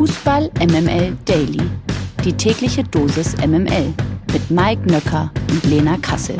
Fußball 0.00 0.50
MML 0.60 1.14
Daily. 1.26 1.60
Die 2.24 2.32
tägliche 2.32 2.82
Dosis 2.82 3.36
MML 3.36 3.92
mit 4.32 4.50
Mike 4.50 4.90
Nöcker 4.90 5.30
und 5.50 5.62
Lena 5.64 5.98
Kassel. 5.98 6.38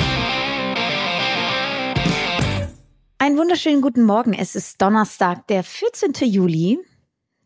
Einen 3.19 3.37
wunderschönen 3.37 3.83
guten 3.83 4.05
Morgen. 4.05 4.33
Es 4.33 4.57
ist 4.57 4.81
Donnerstag, 4.81 5.47
der 5.49 5.63
14. 5.63 6.15
Juli. 6.27 6.79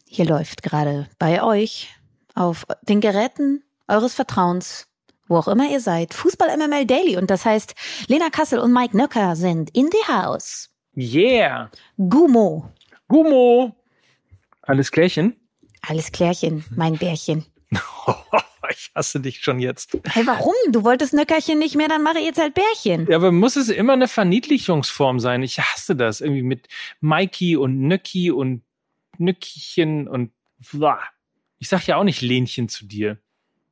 Hier 0.06 0.24
läuft 0.27 0.62
gerade 0.62 1.08
bei 1.19 1.42
euch 1.42 1.92
auf 2.37 2.65
den 2.83 3.01
Geräten 3.01 3.65
eures 3.88 4.15
Vertrauens, 4.15 4.87
wo 5.26 5.38
auch 5.38 5.49
immer 5.49 5.69
ihr 5.69 5.81
seid, 5.81 6.15
Fußball 6.15 6.56
MML 6.56 6.87
Daily. 6.87 7.17
Und 7.17 7.28
das 7.28 7.44
heißt, 7.44 7.74
Lena 8.06 8.31
Kassel 8.31 8.60
und 8.60 8.72
Mike 8.72 8.96
Nöcker 8.96 9.35
sind 9.35 9.76
in 9.76 9.90
the 9.90 10.12
house. 10.12 10.71
Yeah. 10.96 11.72
Gumo. 11.96 12.71
Gumo. 13.08 13.74
Alles 14.62 14.92
klärchen? 14.92 15.40
Alles 15.87 16.12
klärchen, 16.12 16.64
mein 16.74 16.96
Bärchen. 16.96 17.45
ich 18.70 18.90
hasse 18.95 19.20
dich 19.20 19.40
schon 19.42 19.60
jetzt. 19.60 19.96
Hey, 20.04 20.26
warum? 20.26 20.54
Du 20.70 20.84
wolltest 20.84 21.12
Nöckerchen 21.12 21.59
nicht 21.59 21.76
mehr, 21.76 21.88
dann 21.88 22.02
mache 22.02 22.18
ich 22.18 22.24
jetzt 22.24 22.40
halt 22.40 22.54
Bärchen. 22.54 23.06
Ja, 23.09 23.16
aber 23.16 23.32
muss 23.32 23.56
es 23.56 23.68
immer 23.68 23.92
eine 23.92 24.09
Verniedlichungsform 24.09 25.20
sein? 25.20 25.42
Ich 25.42 25.59
hasse 25.59 25.96
das. 25.96 26.20
Irgendwie 26.20 26.42
mit 26.42 26.68
Mikey 27.00 27.56
und 27.56 27.80
Nöcki 27.80 28.30
und 28.30 28.62
Nöckchen 29.18 30.09
und 30.09 30.32
blah. 30.73 31.00
Ich 31.59 31.68
sag 31.68 31.87
ja 31.87 31.96
auch 31.96 32.04
nicht 32.04 32.23
Lenchen 32.23 32.68
zu 32.68 32.87
dir. 32.87 33.18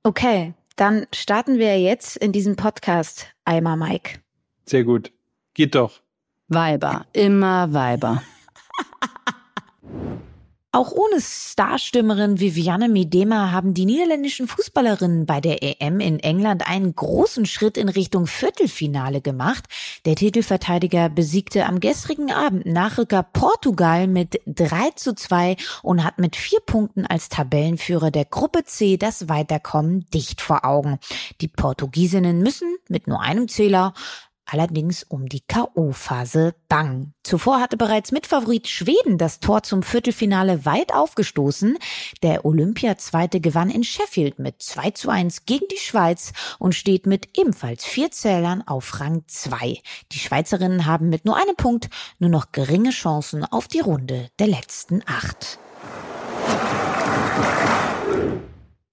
Okay, 0.02 0.54
dann 0.76 1.06
starten 1.14 1.58
wir 1.58 1.80
jetzt 1.80 2.16
in 2.16 2.32
diesem 2.32 2.56
Podcast 2.56 3.26
Eimer 3.44 3.76
Mike. 3.76 4.20
Sehr 4.66 4.84
gut. 4.84 5.12
Geht 5.54 5.74
doch. 5.74 6.00
Weiber, 6.48 7.06
immer 7.12 7.72
Weiber. 7.72 8.22
Auch 10.74 10.90
ohne 10.90 11.20
Starstürmerin 11.20 12.40
Viviane 12.40 12.88
Miedema 12.88 13.52
haben 13.52 13.74
die 13.74 13.84
niederländischen 13.84 14.48
Fußballerinnen 14.48 15.26
bei 15.26 15.38
der 15.42 15.62
EM 15.62 16.00
in 16.00 16.18
England 16.18 16.66
einen 16.66 16.94
großen 16.96 17.44
Schritt 17.44 17.76
in 17.76 17.90
Richtung 17.90 18.26
Viertelfinale 18.26 19.20
gemacht. 19.20 19.66
Der 20.06 20.14
Titelverteidiger 20.14 21.10
besiegte 21.10 21.66
am 21.66 21.78
gestrigen 21.78 22.32
Abend 22.32 22.64
Nachrücker 22.64 23.22
Portugal 23.22 24.06
mit 24.06 24.40
3 24.46 24.92
zu 24.96 25.14
2 25.14 25.58
und 25.82 26.04
hat 26.04 26.18
mit 26.18 26.36
vier 26.36 26.60
Punkten 26.60 27.04
als 27.04 27.28
Tabellenführer 27.28 28.10
der 28.10 28.24
Gruppe 28.24 28.64
C 28.64 28.96
das 28.96 29.28
Weiterkommen 29.28 30.06
dicht 30.14 30.40
vor 30.40 30.64
Augen. 30.64 30.98
Die 31.42 31.48
Portugiesinnen 31.48 32.38
müssen 32.38 32.76
mit 32.88 33.08
nur 33.08 33.20
einem 33.20 33.46
Zähler 33.46 33.92
allerdings 34.46 35.02
um 35.02 35.28
die 35.28 35.40
K.O.-Phase 35.40 36.54
bang. 36.68 37.12
Zuvor 37.22 37.60
hatte 37.60 37.76
bereits 37.76 38.12
Mitfavorit 38.12 38.68
Schweden 38.68 39.18
das 39.18 39.40
Tor 39.40 39.62
zum 39.62 39.82
Viertelfinale 39.82 40.64
weit 40.64 40.92
aufgestoßen. 40.92 41.78
Der 42.22 42.44
Olympia-Zweite 42.44 43.40
gewann 43.40 43.70
in 43.70 43.84
Sheffield 43.84 44.38
mit 44.38 44.62
2 44.62 44.90
zu 44.90 45.10
1 45.10 45.46
gegen 45.46 45.66
die 45.70 45.78
Schweiz 45.78 46.32
und 46.58 46.74
steht 46.74 47.06
mit 47.06 47.38
ebenfalls 47.38 47.84
vier 47.84 48.10
Zählern 48.10 48.62
auf 48.66 49.00
Rang 49.00 49.24
2. 49.26 49.80
Die 50.12 50.18
Schweizerinnen 50.18 50.86
haben 50.86 51.08
mit 51.08 51.24
nur 51.24 51.36
einem 51.36 51.56
Punkt 51.56 51.88
nur 52.18 52.30
noch 52.30 52.52
geringe 52.52 52.90
Chancen 52.90 53.44
auf 53.44 53.68
die 53.68 53.80
Runde 53.80 54.28
der 54.38 54.48
letzten 54.48 55.02
acht. 55.06 55.58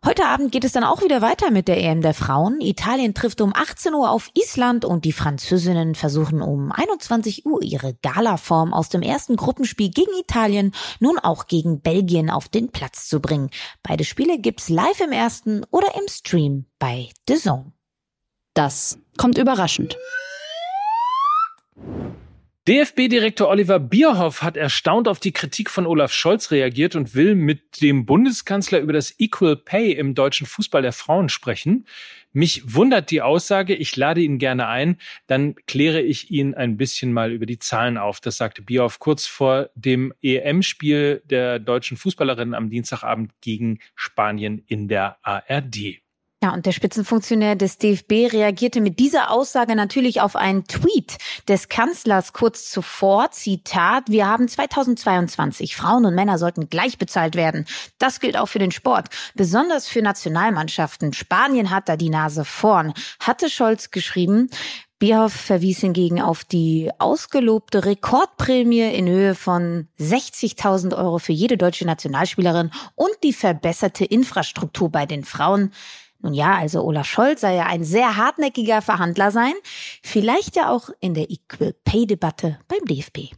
Heute 0.05 0.25
Abend 0.25 0.53
geht 0.53 0.64
es 0.64 0.72
dann 0.72 0.86
auch 0.86 1.02
wieder 1.02 1.22
weiter 1.22 1.52
mit 1.52 1.67
der 1.67 1.78
EM 1.78 2.02
der 2.02 2.14
Frauen. 2.14 2.61
Italien 2.61 3.14
trifft 3.14 3.42
um 3.42 3.53
18 3.53 3.94
Uhr 3.94 4.09
auf 4.09 4.30
Island 4.33 4.86
und 4.86 5.03
die 5.03 5.11
Französinnen 5.11 5.94
versuchen 5.94 6.42
um 6.42 6.72
21 6.72 7.45
Uhr 7.45 7.61
ihre 7.61 7.95
Galaform 7.95 8.73
aus 8.73 8.88
dem 8.88 9.02
ersten 9.02 9.36
Gruppenspiel 9.36 9.92
gegen 9.92 10.17
Italien 10.17 10.73
nun 11.02 11.20
auch 11.20 11.47
gegen 11.47 11.81
Belgien 11.81 12.30
auf 12.30 12.47
den 12.47 12.72
Platz 12.72 13.09
zu 13.09 13.20
bringen. 13.20 13.50
Beide 13.83 14.05
Spiele 14.05 14.39
gibt's 14.39 14.70
live 14.70 15.02
im 15.02 15.11
ersten 15.11 15.66
oder 15.70 15.94
im 15.95 16.08
Stream 16.08 16.66
bei 16.80 17.09
The 17.27 17.36
Zone. 17.36 17.73
Das 18.53 19.00
kommt 19.17 19.38
überraschend. 19.38 19.97
DFB-Direktor 22.69 23.49
Oliver 23.49 23.80
Bierhoff 23.80 24.43
hat 24.43 24.55
erstaunt 24.55 25.07
auf 25.07 25.19
die 25.19 25.31
Kritik 25.31 25.71
von 25.71 25.87
Olaf 25.87 26.13
Scholz 26.13 26.52
reagiert 26.52 26.95
und 26.95 27.15
will 27.15 27.33
mit 27.33 27.81
dem 27.81 28.05
Bundeskanzler 28.05 28.77
über 28.77 28.93
das 28.93 29.19
Equal 29.19 29.55
Pay 29.55 29.93
im 29.93 30.13
deutschen 30.13 30.45
Fußball 30.45 30.83
der 30.83 30.93
Frauen 30.93 31.30
sprechen. 31.30 31.87
Mich 32.31 32.75
wundert 32.75 33.09
die 33.09 33.23
Aussage, 33.23 33.73
ich 33.73 33.95
lade 33.95 34.21
ihn 34.21 34.37
gerne 34.37 34.67
ein, 34.67 34.97
dann 35.25 35.55
kläre 35.65 36.03
ich 36.03 36.30
ihn 36.30 36.53
ein 36.53 36.77
bisschen 36.77 37.11
mal 37.11 37.31
über 37.31 37.47
die 37.47 37.57
Zahlen 37.57 37.97
auf. 37.97 38.19
Das 38.19 38.37
sagte 38.37 38.61
Bierhoff 38.61 38.99
kurz 38.99 39.25
vor 39.25 39.71
dem 39.73 40.13
EM-Spiel 40.21 41.23
der 41.25 41.57
deutschen 41.57 41.97
Fußballerinnen 41.97 42.53
am 42.53 42.69
Dienstagabend 42.69 43.31
gegen 43.41 43.80
Spanien 43.95 44.63
in 44.67 44.87
der 44.87 45.17
ARD. 45.23 46.03
Ja, 46.42 46.54
und 46.54 46.66
der 46.66 46.72
Spitzenfunktionär 46.72 47.58
des 47.58 47.80
DFB 47.80 48.32
reagierte 48.32 48.80
mit 48.80 49.00
dieser 49.00 49.30
Aussage 49.30 49.76
natürlich 49.76 50.22
auf 50.22 50.38
einen 50.38 50.64
Tweet 50.64 51.17
des 51.50 51.67
Kanzlers 51.67 52.32
kurz 52.32 52.72
zuvor. 52.72 53.32
Zitat, 53.32 54.05
wir 54.08 54.26
haben 54.26 54.48
2022. 54.48 55.76
Frauen 55.76 56.05
und 56.05 56.16
Männer 56.16 56.38
sollten 56.38 56.70
gleich 56.70 56.98
bezahlt 56.98 57.36
werden. 57.36 57.66
Das 57.98 58.22
gilt 58.22 58.38
auch 58.38 58.45
für 58.45 58.60
den 58.60 58.72
Sport, 58.72 59.10
besonders 59.36 59.89
für 59.89 60.02
Nationalmannschaften. 60.02 61.11
Spanien 61.11 61.72
hat 61.72 61.89
da 61.89 61.98
die 61.98 62.10
Nase 62.10 62.45
vorn, 62.45 62.94
hatte 63.20 63.49
Scholz 63.49 63.92
geschrieben. 63.92 64.49
Bierhoff 64.98 65.33
verwies 65.33 65.80
hingegen 65.80 66.22
auf 66.22 66.45
die 66.45 66.89
ausgelobte 66.99 67.83
Rekordprämie 67.83 68.94
in 68.94 69.10
Höhe 69.10 69.36
von 69.36 69.89
60.000 69.99 70.98
Euro 70.98 71.20
für 71.20 71.33
jede 71.33 71.58
deutsche 71.58 71.86
Nationalspielerin 71.86 72.72
und 72.95 73.11
die 73.23 73.33
verbesserte 73.33 74.05
Infrastruktur 74.05 74.89
bei 74.89 75.05
den 75.05 75.26
Frauen. 75.26 75.73
Nun 76.21 76.33
ja, 76.33 76.57
also 76.57 76.83
Olaf 76.83 77.07
Scholz 77.07 77.41
sei 77.41 77.55
ja 77.55 77.65
ein 77.65 77.83
sehr 77.83 78.17
hartnäckiger 78.17 78.81
Verhandler 78.81 79.31
sein, 79.31 79.53
vielleicht 80.03 80.55
ja 80.55 80.69
auch 80.69 80.89
in 80.99 81.13
der 81.13 81.30
Equal 81.30 81.73
Pay 81.85 82.07
Debatte 82.07 82.59
beim 82.67 82.83
DFB. 82.85 83.33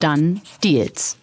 Dann 0.00 0.40
Deals. 0.62 1.16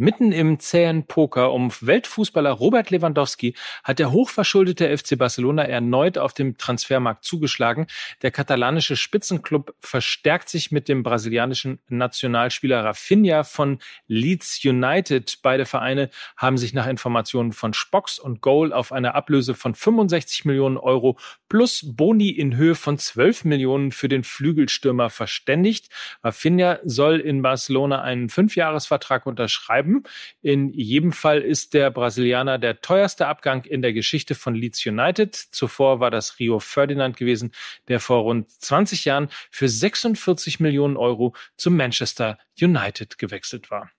Mitten 0.00 0.32
im 0.32 0.58
zähen 0.58 1.06
Poker 1.06 1.52
um 1.52 1.70
Weltfußballer 1.78 2.52
Robert 2.52 2.88
Lewandowski 2.88 3.54
hat 3.84 3.98
der 3.98 4.12
hochverschuldete 4.12 4.96
FC 4.96 5.18
Barcelona 5.18 5.64
erneut 5.64 6.16
auf 6.16 6.32
dem 6.32 6.56
Transfermarkt 6.56 7.22
zugeschlagen. 7.22 7.86
Der 8.22 8.30
katalanische 8.30 8.96
Spitzenclub 8.96 9.74
verstärkt 9.78 10.48
sich 10.48 10.70
mit 10.70 10.88
dem 10.88 11.02
brasilianischen 11.02 11.80
Nationalspieler 11.90 12.82
Rafinha 12.82 13.42
von 13.44 13.78
Leeds 14.06 14.64
United. 14.64 15.40
Beide 15.42 15.66
Vereine 15.66 16.08
haben 16.34 16.56
sich 16.56 16.72
nach 16.72 16.86
Informationen 16.86 17.52
von 17.52 17.74
Spox 17.74 18.18
und 18.18 18.40
Goal 18.40 18.72
auf 18.72 18.92
eine 18.92 19.14
Ablöse 19.14 19.52
von 19.52 19.74
65 19.74 20.46
Millionen 20.46 20.78
Euro 20.78 21.18
plus 21.50 21.84
Boni 21.84 22.30
in 22.30 22.56
Höhe 22.56 22.74
von 22.74 22.96
12 22.96 23.44
Millionen 23.44 23.92
für 23.92 24.08
den 24.08 24.24
Flügelstürmer 24.24 25.10
verständigt. 25.10 25.90
Rafinha 26.24 26.78
soll 26.84 27.20
in 27.20 27.42
Barcelona 27.42 28.00
einen 28.00 28.30
Fünfjahresvertrag 28.30 29.26
unterschreiben 29.26 29.89
bleiben. 29.90 30.02
In 30.42 30.70
jedem 30.72 31.12
Fall 31.12 31.40
ist 31.40 31.74
der 31.74 31.90
Brasilianer 31.90 32.58
der 32.58 32.80
teuerste 32.80 33.26
Abgang 33.26 33.64
in 33.64 33.82
der 33.82 33.92
Geschichte 33.92 34.34
von 34.34 34.54
Leeds 34.54 34.84
United. 34.86 35.34
Zuvor 35.34 36.00
war 36.00 36.10
das 36.10 36.38
Rio 36.38 36.58
Ferdinand 36.60 37.16
gewesen, 37.16 37.52
der 37.88 38.00
vor 38.00 38.22
rund 38.22 38.50
20 38.50 39.04
Jahren 39.04 39.28
für 39.50 39.68
46 39.68 40.60
Millionen 40.60 40.96
Euro 40.96 41.34
zu 41.56 41.70
Manchester 41.70 42.38
United 42.60 43.18
gewechselt 43.18 43.70
war. 43.70 43.90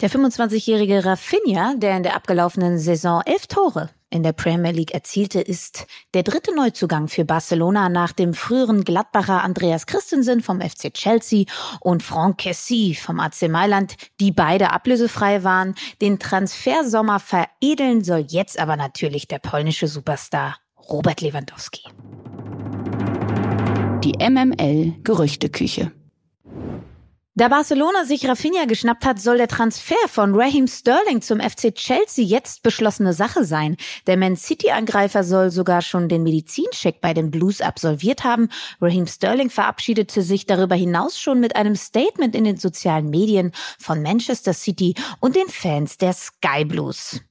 Der 0.00 0.10
25-jährige 0.10 1.04
Rafinha, 1.04 1.74
der 1.76 1.96
in 1.96 2.02
der 2.02 2.16
abgelaufenen 2.16 2.78
Saison 2.78 3.22
elf 3.24 3.46
Tore 3.46 3.90
in 4.12 4.22
der 4.22 4.32
Premier 4.32 4.72
League 4.72 4.92
erzielte, 4.92 5.40
ist 5.40 5.86
der 6.14 6.22
dritte 6.22 6.54
Neuzugang 6.54 7.08
für 7.08 7.24
Barcelona 7.24 7.88
nach 7.88 8.12
dem 8.12 8.34
früheren 8.34 8.84
Gladbacher 8.84 9.42
Andreas 9.42 9.86
Christensen 9.86 10.42
vom 10.42 10.60
FC 10.60 10.92
Chelsea 10.92 11.44
und 11.80 12.02
Franck 12.02 12.38
Kessy 12.38 12.94
vom 12.94 13.20
AC 13.20 13.48
Mailand, 13.48 13.94
die 14.20 14.30
beide 14.30 14.70
ablösefrei 14.70 15.44
waren. 15.44 15.74
Den 16.00 16.18
Transfersommer 16.18 17.20
veredeln 17.20 18.04
soll 18.04 18.26
jetzt 18.28 18.58
aber 18.58 18.76
natürlich 18.76 19.28
der 19.28 19.38
polnische 19.38 19.88
Superstar 19.88 20.56
Robert 20.88 21.20
Lewandowski. 21.20 21.82
Die 24.04 24.14
MML 24.18 24.94
Gerüchteküche. 25.04 25.92
Da 27.34 27.48
Barcelona 27.48 28.04
sich 28.04 28.28
Rafinha 28.28 28.66
geschnappt 28.66 29.06
hat, 29.06 29.18
soll 29.18 29.38
der 29.38 29.48
Transfer 29.48 29.96
von 30.06 30.34
Raheem 30.34 30.66
Sterling 30.66 31.22
zum 31.22 31.40
FC 31.40 31.74
Chelsea 31.74 32.26
jetzt 32.26 32.62
beschlossene 32.62 33.14
Sache 33.14 33.46
sein. 33.46 33.78
Der 34.06 34.18
Man 34.18 34.36
City-Angreifer 34.36 35.24
soll 35.24 35.50
sogar 35.50 35.80
schon 35.80 36.10
den 36.10 36.24
Medizincheck 36.24 37.00
bei 37.00 37.14
den 37.14 37.30
Blues 37.30 37.62
absolviert 37.62 38.22
haben. 38.22 38.50
Raheem 38.82 39.06
Sterling 39.06 39.48
verabschiedete 39.48 40.20
sich 40.20 40.44
darüber 40.44 40.74
hinaus 40.74 41.18
schon 41.18 41.40
mit 41.40 41.56
einem 41.56 41.74
Statement 41.74 42.36
in 42.36 42.44
den 42.44 42.58
sozialen 42.58 43.08
Medien 43.08 43.52
von 43.78 44.02
Manchester 44.02 44.52
City 44.52 44.94
und 45.20 45.34
den 45.34 45.48
Fans 45.48 45.96
der 45.96 46.12
Sky 46.12 46.66
Blues. 46.66 47.22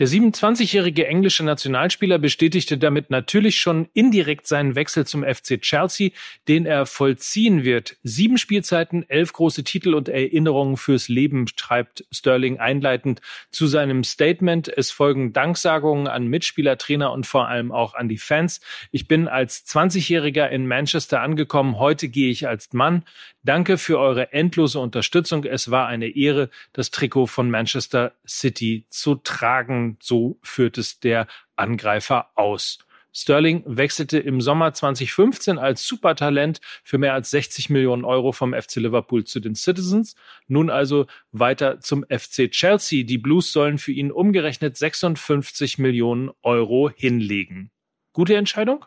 Der 0.00 0.08
27-jährige 0.08 1.06
englische 1.06 1.44
Nationalspieler 1.44 2.18
bestätigte 2.18 2.78
damit 2.78 3.10
natürlich 3.10 3.60
schon 3.60 3.88
indirekt 3.94 4.48
seinen 4.48 4.74
Wechsel 4.74 5.06
zum 5.06 5.22
FC 5.22 5.60
Chelsea, 5.60 6.10
den 6.48 6.66
er 6.66 6.84
vollziehen 6.84 7.62
wird. 7.62 7.96
Sieben 8.02 8.36
Spielzeiten, 8.36 9.08
elf 9.08 9.32
große 9.32 9.62
Titel 9.62 9.94
und 9.94 10.08
Erinnerungen 10.08 10.78
fürs 10.78 11.06
Leben, 11.06 11.46
schreibt 11.46 12.04
Sterling 12.10 12.58
einleitend 12.58 13.20
zu 13.52 13.68
seinem 13.68 14.02
Statement. 14.02 14.66
Es 14.66 14.90
folgen 14.90 15.32
Danksagungen 15.32 16.08
an 16.08 16.26
Mitspieler, 16.26 16.76
Trainer 16.76 17.12
und 17.12 17.24
vor 17.24 17.46
allem 17.46 17.70
auch 17.70 17.94
an 17.94 18.08
die 18.08 18.18
Fans. 18.18 18.60
Ich 18.90 19.06
bin 19.06 19.28
als 19.28 19.64
20-Jähriger 19.64 20.48
in 20.48 20.66
Manchester 20.66 21.20
angekommen. 21.20 21.78
Heute 21.78 22.08
gehe 22.08 22.32
ich 22.32 22.48
als 22.48 22.72
Mann. 22.72 23.04
Danke 23.44 23.76
für 23.76 23.98
eure 23.98 24.32
endlose 24.32 24.80
Unterstützung. 24.80 25.44
Es 25.44 25.70
war 25.70 25.86
eine 25.86 26.08
Ehre, 26.08 26.48
das 26.72 26.90
Trikot 26.90 27.26
von 27.26 27.50
Manchester 27.50 28.12
City 28.26 28.86
zu 28.88 29.16
tragen. 29.16 29.83
So 30.00 30.38
führt 30.42 30.78
es 30.78 31.00
der 31.00 31.26
Angreifer 31.56 32.30
aus. 32.34 32.78
Sterling 33.16 33.62
wechselte 33.64 34.18
im 34.18 34.40
Sommer 34.40 34.74
2015 34.74 35.56
als 35.56 35.86
Supertalent 35.86 36.60
für 36.82 36.98
mehr 36.98 37.14
als 37.14 37.30
60 37.30 37.70
Millionen 37.70 38.04
Euro 38.04 38.32
vom 38.32 38.52
FC 38.52 38.76
Liverpool 38.76 39.22
zu 39.22 39.38
den 39.38 39.54
Citizens. 39.54 40.16
Nun 40.48 40.68
also 40.68 41.06
weiter 41.30 41.80
zum 41.80 42.04
FC 42.04 42.50
Chelsea. 42.50 43.04
Die 43.04 43.18
Blues 43.18 43.52
sollen 43.52 43.78
für 43.78 43.92
ihn 43.92 44.10
umgerechnet 44.10 44.76
56 44.76 45.78
Millionen 45.78 46.30
Euro 46.42 46.90
hinlegen. 46.90 47.70
Gute 48.12 48.34
Entscheidung? 48.34 48.84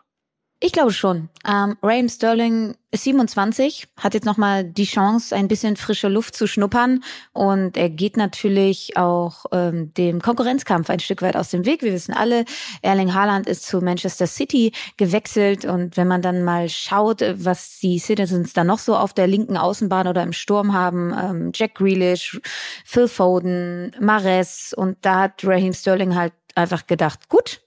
Ich 0.60 0.72
glaube 0.72 0.92
schon. 0.92 1.28
Ähm, 1.46 1.76
Raheem 1.84 2.08
Sterling 2.08 2.74
ist 2.90 3.04
27, 3.04 3.86
hat 3.96 4.14
jetzt 4.14 4.26
nochmal 4.26 4.64
die 4.64 4.86
Chance, 4.86 5.36
ein 5.36 5.46
bisschen 5.46 5.76
frische 5.76 6.08
Luft 6.08 6.34
zu 6.34 6.48
schnuppern 6.48 7.04
und 7.32 7.76
er 7.76 7.90
geht 7.90 8.16
natürlich 8.16 8.96
auch 8.96 9.44
ähm, 9.52 9.94
dem 9.94 10.20
Konkurrenzkampf 10.20 10.90
ein 10.90 10.98
Stück 10.98 11.22
weit 11.22 11.36
aus 11.36 11.50
dem 11.50 11.64
Weg. 11.64 11.82
Wir 11.82 11.92
wissen 11.92 12.12
alle, 12.12 12.44
Erling 12.82 13.14
Haaland 13.14 13.46
ist 13.46 13.66
zu 13.66 13.80
Manchester 13.80 14.26
City 14.26 14.72
gewechselt 14.96 15.64
und 15.64 15.96
wenn 15.96 16.08
man 16.08 16.22
dann 16.22 16.42
mal 16.42 16.68
schaut, 16.68 17.22
was 17.36 17.78
die 17.78 18.00
Citizens 18.00 18.52
da 18.52 18.64
noch 18.64 18.80
so 18.80 18.96
auf 18.96 19.14
der 19.14 19.28
linken 19.28 19.56
Außenbahn 19.56 20.08
oder 20.08 20.24
im 20.24 20.32
Sturm 20.32 20.72
haben, 20.72 21.14
ähm, 21.16 21.52
Jack 21.54 21.76
Grealish, 21.76 22.40
Phil 22.84 23.06
Foden, 23.06 23.94
Mares 24.00 24.74
und 24.76 24.98
da 25.02 25.20
hat 25.20 25.44
Raheem 25.44 25.72
Sterling 25.72 26.16
halt 26.16 26.32
einfach 26.56 26.88
gedacht, 26.88 27.28
gut, 27.28 27.60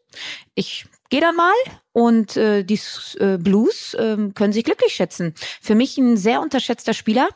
ich 0.56 0.86
gehe 1.12 1.22
dann 1.22 1.36
mal 1.36 1.54
und 1.94 2.38
äh, 2.38 2.64
die 2.64 2.80
äh, 3.20 3.38
Blues 3.38 3.94
äh, 3.94 4.18
können 4.34 4.54
sich 4.54 4.64
glücklich 4.64 4.94
schätzen. 4.94 5.36
Für 5.62 5.76
mich 5.76 5.98
ein 5.98 6.18
sehr 6.18 6.42
unterschätzter 6.42 6.94
Spieler. 6.94 7.30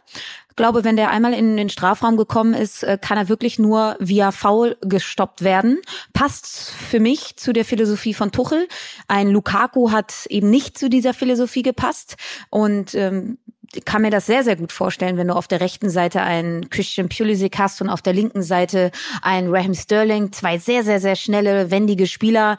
Ich 0.50 0.56
glaube, 0.56 0.86
wenn 0.86 0.96
der 0.96 1.10
einmal 1.10 1.34
in 1.34 1.58
den 1.58 1.68
Strafraum 1.68 2.16
gekommen 2.16 2.54
ist, 2.54 2.84
äh, 2.84 2.98
kann 3.00 3.18
er 3.18 3.28
wirklich 3.28 3.60
nur 3.60 3.98
via 4.00 4.32
Foul 4.32 4.78
gestoppt 4.82 5.44
werden. 5.44 5.80
Passt 6.14 6.72
für 6.72 7.02
mich 7.02 7.36
zu 7.36 7.52
der 7.52 7.66
Philosophie 7.66 8.14
von 8.14 8.32
Tuchel. 8.32 8.68
Ein 9.10 9.30
Lukaku 9.30 9.92
hat 9.92 10.26
eben 10.30 10.50
nicht 10.50 10.78
zu 10.78 10.90
dieser 10.90 11.14
Philosophie 11.14 11.62
gepasst 11.62 12.16
und 12.50 12.96
ähm, 12.96 13.38
kann 13.84 14.02
mir 14.02 14.12
das 14.12 14.26
sehr, 14.26 14.44
sehr 14.44 14.56
gut 14.56 14.72
vorstellen, 14.72 15.18
wenn 15.18 15.28
du 15.28 15.36
auf 15.36 15.48
der 15.48 15.62
rechten 15.62 15.90
Seite 15.90 16.22
einen 16.22 16.70
Christian 16.70 17.10
Pulisic 17.10 17.58
hast 17.58 17.82
und 17.82 17.90
auf 17.90 18.02
der 18.02 18.14
linken 18.14 18.44
Seite 18.44 18.92
einen 19.22 19.54
Raheem 19.54 19.74
Sterling, 19.74 20.32
zwei 20.32 20.58
sehr, 20.58 20.84
sehr, 20.84 21.00
sehr 21.00 21.16
schnelle, 21.16 21.72
wendige 21.72 22.08
Spieler. 22.08 22.58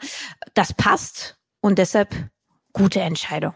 Das 0.53 0.73
passt 0.73 1.37
und 1.61 1.79
deshalb 1.79 2.15
gute 2.73 2.99
Entscheidung. 2.99 3.53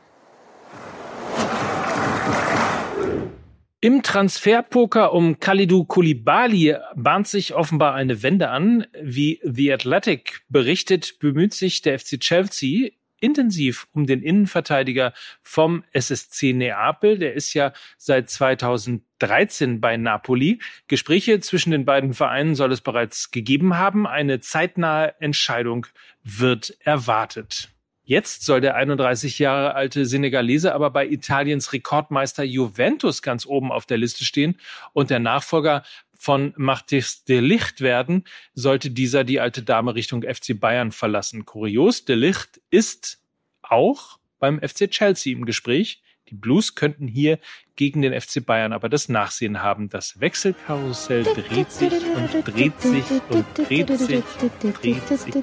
Im 3.83 4.03
Transferpoker 4.03 5.11
um 5.11 5.39
Khalidou 5.39 5.85
Koulibaly 5.85 6.75
bahnt 6.95 7.27
sich 7.27 7.55
offenbar 7.55 7.95
eine 7.95 8.21
Wende 8.21 8.49
an. 8.49 8.85
Wie 9.01 9.39
The 9.43 9.73
Athletic 9.73 10.41
berichtet, 10.49 11.17
bemüht 11.17 11.55
sich 11.55 11.81
der 11.81 11.97
FC 11.97 12.19
Chelsea 12.19 12.91
intensiv 13.21 13.87
um 13.93 14.05
den 14.05 14.21
Innenverteidiger 14.21 15.13
vom 15.41 15.83
SSC 15.93 16.53
Neapel. 16.53 17.17
Der 17.17 17.33
ist 17.33 17.53
ja 17.53 17.71
seit 17.97 18.29
2013 18.29 19.79
bei 19.79 19.95
Napoli. 19.95 20.59
Gespräche 20.87 21.39
zwischen 21.39 21.71
den 21.71 21.85
beiden 21.85 22.13
Vereinen 22.13 22.55
soll 22.55 22.71
es 22.71 22.81
bereits 22.81 23.31
gegeben 23.31 23.77
haben. 23.77 24.05
Eine 24.05 24.41
zeitnahe 24.41 25.15
Entscheidung 25.21 25.87
wird 26.23 26.75
erwartet. 26.81 27.69
Jetzt 28.03 28.43
soll 28.43 28.59
der 28.59 28.75
31 28.75 29.39
Jahre 29.39 29.75
alte 29.75 30.05
Senegalese 30.05 30.73
aber 30.73 30.89
bei 30.89 31.07
Italiens 31.07 31.71
Rekordmeister 31.71 32.43
Juventus 32.43 33.21
ganz 33.21 33.45
oben 33.45 33.71
auf 33.71 33.85
der 33.85 33.97
Liste 33.97 34.25
stehen 34.25 34.57
und 34.91 35.11
der 35.11 35.19
Nachfolger 35.19 35.83
von 36.21 36.53
Martis 36.55 37.23
de 37.23 37.39
Licht 37.39 37.81
werden, 37.81 38.25
sollte 38.53 38.91
dieser 38.91 39.23
die 39.23 39.39
alte 39.39 39.63
Dame 39.63 39.95
Richtung 39.95 40.21
FC 40.21 40.59
Bayern 40.59 40.91
verlassen. 40.91 41.45
Kurios, 41.45 42.05
de 42.05 42.15
Licht 42.15 42.61
ist 42.69 43.23
auch 43.63 44.19
beim 44.37 44.59
FC 44.59 44.87
Chelsea 44.91 45.35
im 45.35 45.45
Gespräch. 45.45 46.03
Die 46.29 46.35
Blues 46.35 46.75
könnten 46.75 47.07
hier 47.07 47.39
gegen 47.75 48.03
den 48.03 48.13
FC 48.13 48.45
Bayern 48.45 48.71
aber 48.71 48.87
das 48.87 49.09
Nachsehen 49.09 49.63
haben. 49.63 49.89
Das 49.89 50.19
Wechselkarussell 50.19 51.23
dreht 51.23 51.71
sich 51.71 51.91
und 51.91 52.47
dreht 52.47 52.79
sich 52.79 53.05
und 53.29 53.45
dreht 53.57 53.97
sich 53.97 54.23
und 54.61 54.83
dreht 54.83 55.07
sich. 55.07 55.33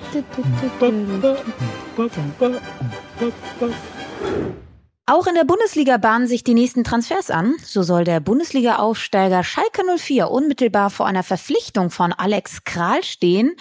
Auch 5.10 5.26
in 5.26 5.34
der 5.34 5.44
Bundesliga 5.44 5.96
bahnen 5.96 6.26
sich 6.26 6.44
die 6.44 6.52
nächsten 6.52 6.84
Transfers 6.84 7.31
an. 7.31 7.55
So 7.64 7.82
soll 7.82 8.05
der 8.05 8.20
Bundesliga-Aufsteiger 8.20 9.43
Schalke 9.43 9.82
04 9.96 10.31
unmittelbar 10.31 10.90
vor 10.90 11.06
einer 11.06 11.22
Verpflichtung 11.22 11.88
von 11.88 12.12
Alex 12.12 12.64
Kral 12.64 13.02
stehen. 13.02 13.56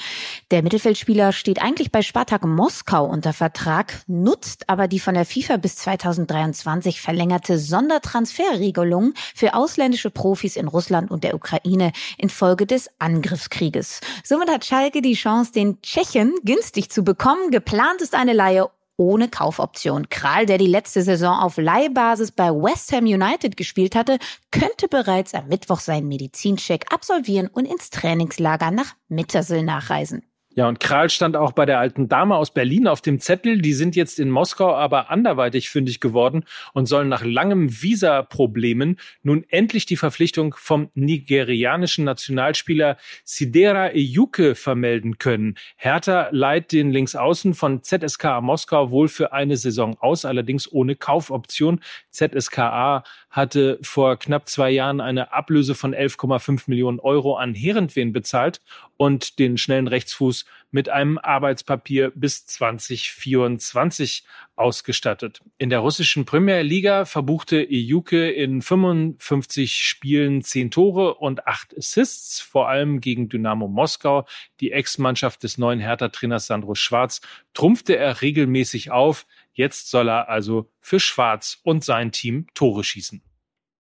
Der 0.51 0.61
Mittelfeldspieler 0.61 1.31
steht 1.31 1.61
eigentlich 1.61 1.89
bei 1.89 2.01
Spartak 2.01 2.43
Moskau 2.43 3.05
unter 3.05 3.31
Vertrag, 3.31 4.01
nutzt 4.07 4.67
aber 4.67 4.89
die 4.89 4.99
von 4.99 5.13
der 5.13 5.25
FIFA 5.25 5.55
bis 5.55 5.77
2023 5.77 6.99
verlängerte 6.99 7.57
Sondertransferregelung 7.57 9.13
für 9.33 9.53
ausländische 9.53 10.09
Profis 10.09 10.57
in 10.57 10.67
Russland 10.67 11.09
und 11.11 11.23
der 11.23 11.33
Ukraine 11.33 11.93
infolge 12.17 12.65
des 12.65 12.89
Angriffskrieges. 12.99 14.01
Somit 14.21 14.49
hat 14.49 14.65
Schalke 14.65 15.01
die 15.01 15.13
Chance, 15.13 15.53
den 15.53 15.81
Tschechen 15.81 16.35
günstig 16.43 16.91
zu 16.91 17.05
bekommen. 17.05 17.51
Geplant 17.51 18.01
ist 18.01 18.15
eine 18.15 18.33
Leihe 18.33 18.69
ohne 18.97 19.29
Kaufoption. 19.29 20.09
Kral, 20.09 20.45
der 20.45 20.57
die 20.57 20.67
letzte 20.67 21.01
Saison 21.03 21.39
auf 21.39 21.57
Leihbasis 21.57 22.31
bei 22.31 22.49
West 22.51 22.91
Ham 22.91 23.05
United 23.05 23.55
gespielt 23.55 23.95
hatte, 23.95 24.17
könnte 24.51 24.87
bereits 24.89 25.33
am 25.33 25.47
Mittwoch 25.47 25.79
seinen 25.79 26.07
Medizincheck 26.07 26.91
absolvieren 26.91 27.47
und 27.47 27.65
ins 27.65 27.89
Trainingslager 27.89 28.71
nach 28.71 28.95
Mittersill 29.07 29.63
nachreisen. 29.63 30.23
Ja, 30.57 30.67
und 30.67 30.79
Kral 30.79 31.11
stand 31.11 31.35
auch 31.35 31.51
bei 31.51 31.67
der 31.67 31.77
alten 31.77 32.09
Dame 32.09 32.35
aus 32.35 32.49
Berlin 32.49 32.87
auf 32.87 33.01
dem 33.01 33.19
Zettel. 33.19 33.61
Die 33.61 33.73
sind 33.73 33.95
jetzt 33.95 34.19
in 34.19 34.31
Moskau 34.31 34.73
aber 34.73 35.11
anderweitig 35.11 35.69
fündig 35.69 35.99
geworden 35.99 36.45
und 36.73 36.87
sollen 36.87 37.09
nach 37.09 37.23
langem 37.23 37.83
Visa-Problemen 37.83 38.97
nun 39.21 39.45
endlich 39.49 39.85
die 39.85 39.97
Verpflichtung 39.97 40.55
vom 40.57 40.89
nigerianischen 40.95 42.05
Nationalspieler 42.05 42.97
Sidera 43.23 43.91
Eyuke 43.93 44.55
vermelden 44.55 45.19
können. 45.19 45.59
Hertha 45.75 46.29
leiht 46.31 46.71
den 46.71 46.89
Linksaußen 46.89 47.53
von 47.53 47.83
ZSKA 47.83 48.41
Moskau 48.41 48.89
wohl 48.89 49.09
für 49.09 49.33
eine 49.33 49.57
Saison 49.57 49.95
aus, 49.99 50.25
allerdings 50.25 50.71
ohne 50.71 50.95
Kaufoption. 50.95 51.81
ZSKA 52.09 53.03
hatte 53.29 53.77
vor 53.81 54.17
knapp 54.17 54.47
zwei 54.47 54.71
Jahren 54.71 55.01
eine 55.01 55.33
Ablöse 55.33 55.75
von 55.75 55.93
11,5 55.93 56.63
Millionen 56.67 56.99
Euro 56.99 57.35
an 57.35 57.53
Herentwen 57.53 58.13
bezahlt 58.13 58.61
und 58.95 59.39
den 59.39 59.57
schnellen 59.57 59.87
Rechtsfuß 59.87 60.45
mit 60.71 60.89
einem 60.89 61.17
Arbeitspapier 61.17 62.11
bis 62.15 62.45
2024 62.45 64.23
ausgestattet. 64.55 65.41
In 65.57 65.69
der 65.69 65.79
russischen 65.79 66.25
Premier 66.25 66.61
Liga 66.61 67.05
verbuchte 67.05 67.57
Ejuke 67.57 68.29
in 68.31 68.61
55 68.61 69.77
Spielen 69.77 70.41
10 70.41 70.71
Tore 70.71 71.15
und 71.15 71.47
8 71.47 71.77
Assists, 71.77 72.41
vor 72.41 72.67
allem 72.67 73.01
gegen 73.01 73.29
Dynamo 73.29 73.67
Moskau. 73.67 74.25
Die 74.59 74.71
Ex-Mannschaft 74.71 75.43
des 75.43 75.57
neuen 75.57 75.79
Hertha-Trainers 75.79 76.47
Sandro 76.47 76.75
Schwarz 76.75 77.21
trumpfte 77.53 77.95
er 77.95 78.21
regelmäßig 78.21 78.91
auf. 78.91 79.25
Jetzt 79.57 79.89
soll 79.89 80.07
er 80.07 80.29
also 80.29 80.69
für 80.79 80.99
Schwarz 80.99 81.57
und 81.63 81.83
sein 81.83 82.11
Team 82.11 82.45
Tore 82.53 82.83
schießen. 82.83 83.23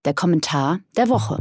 Der 0.05 0.15
Kommentar 0.15 0.79
der 0.97 1.07
Woche. 1.07 1.37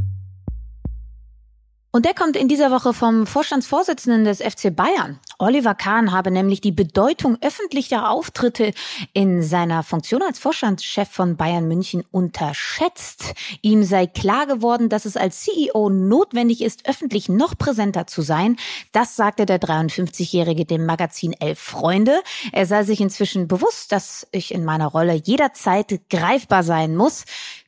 Und 1.91 2.05
der 2.05 2.13
kommt 2.13 2.37
in 2.37 2.47
dieser 2.47 2.71
Woche 2.71 2.93
vom 2.93 3.27
Vorstandsvorsitzenden 3.27 4.25
des 4.25 4.43
FC 4.43 4.77
Bayern. 4.77 5.19
Oliver 5.39 5.75
Kahn 5.75 6.13
habe 6.13 6.31
nämlich 6.31 6.63
die 6.63 6.73
Bedeutung 6.73 7.37
öffentlicher 7.43 8.11
Auftritte 8.11 8.73
in 9.13 9.43
seiner 9.43 9.83
Funktion 9.83 10.23
als 10.23 10.39
Vorstandschef 10.39 11.11
von 11.11 11.37
Bayern 11.37 11.69
München 11.69 12.05
unterschätzt. 12.11 13.35
Ihm 13.61 13.85
sei 13.85 14.07
klar 14.07 14.47
geworden, 14.47 14.89
dass 14.89 15.05
es 15.05 15.17
als 15.17 15.41
CEO 15.41 15.91
notwendig 15.91 16.63
ist, 16.63 16.89
öffentlich 16.89 17.29
noch 17.29 17.59
präsenter 17.59 18.07
zu 18.07 18.23
sein. 18.23 18.57
Das 18.93 19.15
sagte 19.15 19.45
der 19.45 19.61
53-Jährige 19.61 20.65
dem 20.65 20.87
Magazin 20.87 21.35
Elf 21.35 21.59
Freunde. 21.59 22.21
Er 22.53 22.65
sei 22.65 22.85
sich 22.85 23.03
inzwischen 23.03 23.47
bewusst, 23.47 23.93
dass 23.93 24.27
ich 24.33 24.55
in 24.55 24.65
meiner 24.65 24.87
Rolle 24.87 25.15
jederzeit 25.15 26.01
greifbar 26.09 26.63
sein 26.63 26.97
muss. 26.97 27.25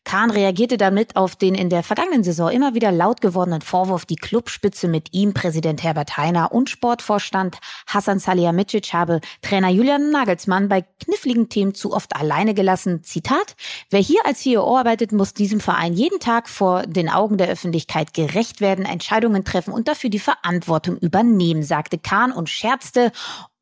Kahn 0.09 0.31
reagierte 0.31 0.79
damit 0.79 1.17
auf 1.17 1.37
den 1.37 1.55
in 1.55 1.69
der 1.69 1.83
vergangenen 1.83 2.25
Saison 2.25 2.49
immer 2.49 2.73
wieder 2.73 2.91
laut 2.91 3.21
gewordenen 3.21 3.61
Vorwurf, 3.61 4.07
die 4.07 4.17
Clubspitze 4.17 4.89
mit 4.89 5.13
ihm, 5.13 5.35
Präsident 5.35 5.83
Herbert 5.83 6.17
Heiner 6.17 6.51
und 6.53 6.71
Sportvorstand 6.71 7.58
Hassan 7.87 8.19
Salihamidzic 8.19 8.93
habe 8.93 9.21
Trainer 9.43 9.69
Julian 9.69 10.11
Nagelsmann 10.11 10.69
bei 10.69 10.83
kniffligen 11.05 11.49
Themen 11.49 11.75
zu 11.75 11.93
oft 11.93 12.17
alleine 12.17 12.55
gelassen. 12.55 13.03
Zitat, 13.03 13.57
wer 13.91 14.01
hier 14.01 14.21
als 14.25 14.41
CEO 14.41 14.77
arbeitet, 14.77 15.13
muss 15.13 15.35
diesem 15.35 15.61
Verein 15.61 15.95
jeden 15.95 16.21
Tag 16.21 16.49
vor 16.49 16.83
den 16.83 17.09
Augen 17.09 17.39
der 17.39 17.49
Öffentlichkeit 17.49 18.15
gerecht 18.15 18.61
werden, 18.61 18.85
Entscheidungen 18.85 19.45
treffen 19.45 19.73
und 19.73 19.89
dafür 19.89 20.11
die 20.11 20.19
Verantwortung 20.19 20.97
übernehmen, 20.99 21.63
sagte 21.63 21.99
Kahn 21.99 22.33
und 22.33 22.49
scherzte, 22.49 23.13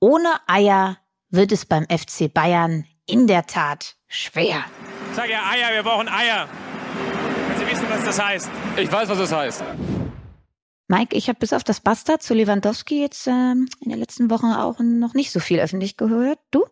ohne 0.00 0.28
Eier 0.46 0.98
wird 1.30 1.52
es 1.52 1.66
beim 1.66 1.84
FC 1.84 2.32
Bayern 2.32 2.84
in 3.06 3.26
der 3.26 3.46
Tat 3.46 3.96
schwer. 4.08 4.64
Sag 5.14 5.30
ja 5.30 5.40
Eier, 5.50 5.74
wir 5.74 5.82
brauchen 5.82 6.08
Eier. 6.08 6.48
Wenn 7.48 7.58
Sie 7.58 7.72
wissen, 7.72 7.86
was 7.88 8.04
das 8.04 8.22
heißt. 8.22 8.50
Ich 8.76 8.90
weiß, 8.90 9.08
was 9.08 9.18
das 9.18 9.32
heißt. 9.32 9.64
Mike, 10.88 11.16
ich 11.16 11.28
habe 11.28 11.38
bis 11.38 11.52
auf 11.52 11.64
das 11.64 11.80
Bastard 11.80 12.22
zu 12.22 12.34
Lewandowski 12.34 13.00
jetzt 13.00 13.26
ähm, 13.26 13.68
in 13.80 13.90
den 13.90 13.98
letzten 13.98 14.30
Wochen 14.30 14.46
auch 14.46 14.78
noch 14.78 15.14
nicht 15.14 15.32
so 15.32 15.40
viel 15.40 15.58
öffentlich 15.58 15.96
gehört. 15.96 16.38
Du? 16.52 16.64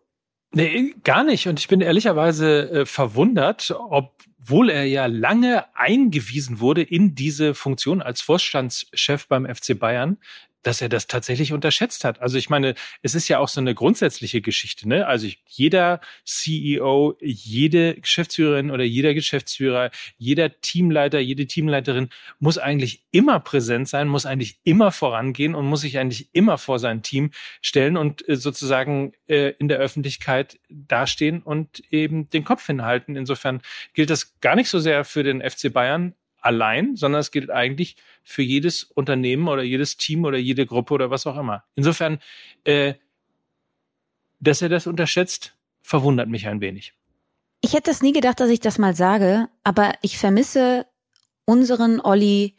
Nee, 0.52 0.94
gar 1.02 1.24
nicht. 1.24 1.48
Und 1.48 1.58
ich 1.58 1.66
bin 1.66 1.80
ehrlicherweise 1.80 2.70
äh, 2.70 2.86
verwundert, 2.86 3.74
obwohl 3.76 4.70
er 4.70 4.84
ja 4.84 5.06
lange 5.06 5.64
eingewiesen 5.74 6.60
wurde 6.60 6.82
in 6.82 7.16
diese 7.16 7.54
Funktion 7.54 8.02
als 8.02 8.20
Vorstandschef 8.20 9.26
beim 9.26 9.52
FC 9.52 9.76
Bayern, 9.76 10.18
dass 10.66 10.80
er 10.80 10.88
das 10.88 11.06
tatsächlich 11.06 11.52
unterschätzt 11.52 12.04
hat. 12.04 12.20
Also 12.20 12.38
ich 12.38 12.50
meine, 12.50 12.74
es 13.02 13.14
ist 13.14 13.28
ja 13.28 13.38
auch 13.38 13.48
so 13.48 13.60
eine 13.60 13.74
grundsätzliche 13.74 14.40
Geschichte, 14.40 14.88
ne? 14.88 15.06
Also 15.06 15.28
jeder 15.46 16.00
CEO, 16.24 17.16
jede 17.20 17.94
Geschäftsführerin 17.94 18.70
oder 18.70 18.84
jeder 18.84 19.14
Geschäftsführer, 19.14 19.90
jeder 20.18 20.60
Teamleiter, 20.60 21.20
jede 21.20 21.46
Teamleiterin 21.46 22.08
muss 22.38 22.58
eigentlich 22.58 23.04
immer 23.10 23.40
präsent 23.40 23.88
sein, 23.88 24.08
muss 24.08 24.26
eigentlich 24.26 24.58
immer 24.64 24.90
vorangehen 24.90 25.54
und 25.54 25.66
muss 25.66 25.82
sich 25.82 25.98
eigentlich 25.98 26.30
immer 26.32 26.58
vor 26.58 26.78
sein 26.78 27.02
Team 27.02 27.30
stellen 27.60 27.96
und 27.96 28.28
äh, 28.28 28.36
sozusagen 28.36 29.12
äh, 29.26 29.52
in 29.58 29.68
der 29.68 29.78
Öffentlichkeit 29.78 30.58
dastehen 30.68 31.42
und 31.42 31.80
eben 31.92 32.30
den 32.30 32.44
Kopf 32.44 32.66
hinhalten. 32.66 33.16
Insofern 33.16 33.60
gilt 33.92 34.10
das 34.10 34.40
gar 34.40 34.56
nicht 34.56 34.68
so 34.68 34.78
sehr 34.78 35.04
für 35.04 35.22
den 35.22 35.42
FC 35.42 35.72
Bayern 35.72 36.14
allein, 36.44 36.96
sondern 36.96 37.20
es 37.20 37.30
gilt 37.30 37.50
eigentlich 37.50 37.96
für 38.22 38.42
jedes 38.42 38.84
Unternehmen 38.84 39.48
oder 39.48 39.62
jedes 39.62 39.96
Team 39.96 40.24
oder 40.24 40.38
jede 40.38 40.66
Gruppe 40.66 40.94
oder 40.94 41.10
was 41.10 41.26
auch 41.26 41.36
immer. 41.36 41.64
Insofern, 41.74 42.18
äh, 42.64 42.94
dass 44.40 44.62
er 44.62 44.68
das 44.68 44.86
unterschätzt, 44.86 45.54
verwundert 45.82 46.28
mich 46.28 46.46
ein 46.46 46.60
wenig. 46.60 46.94
Ich 47.60 47.72
hätte 47.72 47.90
es 47.90 48.02
nie 48.02 48.12
gedacht, 48.12 48.40
dass 48.40 48.50
ich 48.50 48.60
das 48.60 48.78
mal 48.78 48.94
sage, 48.94 49.48
aber 49.62 49.94
ich 50.02 50.18
vermisse 50.18 50.86
unseren 51.46 52.00
Olli, 52.00 52.56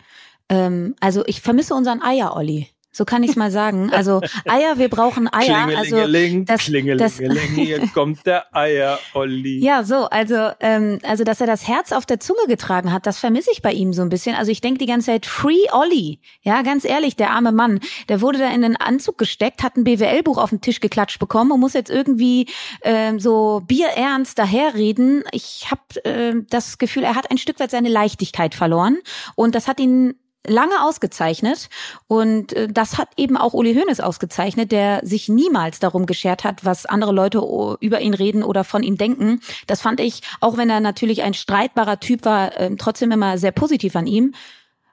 ähm, 0.49 0.95
also 0.99 1.23
ich 1.27 1.41
vermisse 1.41 1.75
unseren 1.75 2.01
Eier-Olli. 2.01 2.69
So 2.95 3.03
kann 3.03 3.23
ich 3.23 3.31
es 3.31 3.35
mal 3.35 3.51
sagen. 3.51 3.91
Also 3.91 4.21
Eier, 4.45 4.77
wir 4.77 4.87
brauchen 4.87 5.27
Eier. 5.27 5.67
Also 5.77 5.97
das, 6.45 6.69
das, 6.97 7.19
hier 7.53 7.87
kommt 7.93 8.25
der 8.25 8.55
Eier, 8.55 8.99
Olli. 9.13 9.59
Ja, 9.59 9.83
so, 9.83 10.05
also 10.05 10.51
ähm, 10.61 10.99
also 11.03 11.25
dass 11.25 11.41
er 11.41 11.47
das 11.47 11.67
Herz 11.67 11.91
auf 11.91 12.05
der 12.05 12.21
Zunge 12.21 12.47
getragen 12.47 12.93
hat, 12.93 13.05
das 13.05 13.19
vermisse 13.19 13.51
ich 13.51 13.61
bei 13.61 13.73
ihm 13.73 13.91
so 13.91 14.01
ein 14.01 14.07
bisschen. 14.07 14.33
Also 14.33 14.49
ich 14.49 14.61
denke 14.61 14.77
die 14.77 14.85
ganze 14.85 15.07
Zeit 15.07 15.25
Free 15.25 15.65
Olli. 15.73 16.21
Ja, 16.41 16.61
ganz 16.61 16.85
ehrlich, 16.85 17.17
der 17.17 17.31
arme 17.31 17.51
Mann, 17.51 17.81
der 18.07 18.21
wurde 18.21 18.39
da 18.39 18.49
in 18.49 18.61
den 18.61 18.77
Anzug 18.77 19.17
gesteckt, 19.17 19.61
hat 19.61 19.75
ein 19.75 19.83
BWL-Buch 19.83 20.37
auf 20.37 20.51
den 20.51 20.61
Tisch 20.61 20.79
geklatscht 20.79 21.19
bekommen 21.19 21.51
und 21.51 21.59
muss 21.59 21.73
jetzt 21.73 21.89
irgendwie 21.89 22.47
ähm, 22.81 23.19
so 23.19 23.61
bierernst 23.67 24.39
daherreden. 24.39 25.25
Ich 25.33 25.67
habe 25.69 26.05
äh, 26.05 26.33
das 26.49 26.77
Gefühl, 26.77 27.03
er 27.03 27.15
hat 27.15 27.29
ein 27.29 27.37
Stück 27.37 27.59
weit 27.59 27.71
seine 27.71 27.89
Leichtigkeit 27.89 28.55
verloren 28.55 28.99
und 29.35 29.53
das 29.53 29.67
hat 29.67 29.81
ihn 29.81 30.15
lange 30.47 30.83
ausgezeichnet 30.83 31.69
und 32.07 32.53
äh, 32.53 32.67
das 32.67 32.97
hat 32.97 33.09
eben 33.17 33.37
auch 33.37 33.53
Uli 33.53 33.75
Hoeneß 33.75 33.99
ausgezeichnet, 33.99 34.71
der 34.71 35.01
sich 35.03 35.29
niemals 35.29 35.79
darum 35.79 36.05
geschert 36.05 36.43
hat, 36.43 36.65
was 36.65 36.85
andere 36.85 37.11
Leute 37.11 37.39
über 37.79 38.01
ihn 38.01 38.13
reden 38.13 38.43
oder 38.43 38.63
von 38.63 38.83
ihm 38.83 38.97
denken. 38.97 39.41
Das 39.67 39.81
fand 39.81 39.99
ich, 39.99 40.21
auch 40.41 40.57
wenn 40.57 40.69
er 40.69 40.79
natürlich 40.79 41.23
ein 41.23 41.33
streitbarer 41.33 41.99
Typ 41.99 42.25
war, 42.25 42.57
äh, 42.59 42.75
trotzdem 42.77 43.11
immer 43.11 43.37
sehr 43.37 43.51
positiv 43.51 43.95
an 43.95 44.07
ihm. 44.07 44.33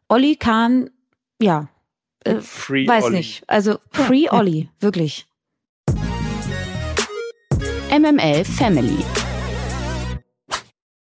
Olli 0.09 0.37
Kahn, 0.37 0.91
ja, 1.41 1.69
äh, 2.25 2.37
Free 2.41 2.87
weiß 2.87 3.05
Olli. 3.05 3.17
nicht. 3.17 3.45
Also 3.47 3.79
Free 3.91 4.29
Olli, 4.31 4.69
wirklich. 4.81 5.27
MML 7.91 8.45
Family 8.45 9.05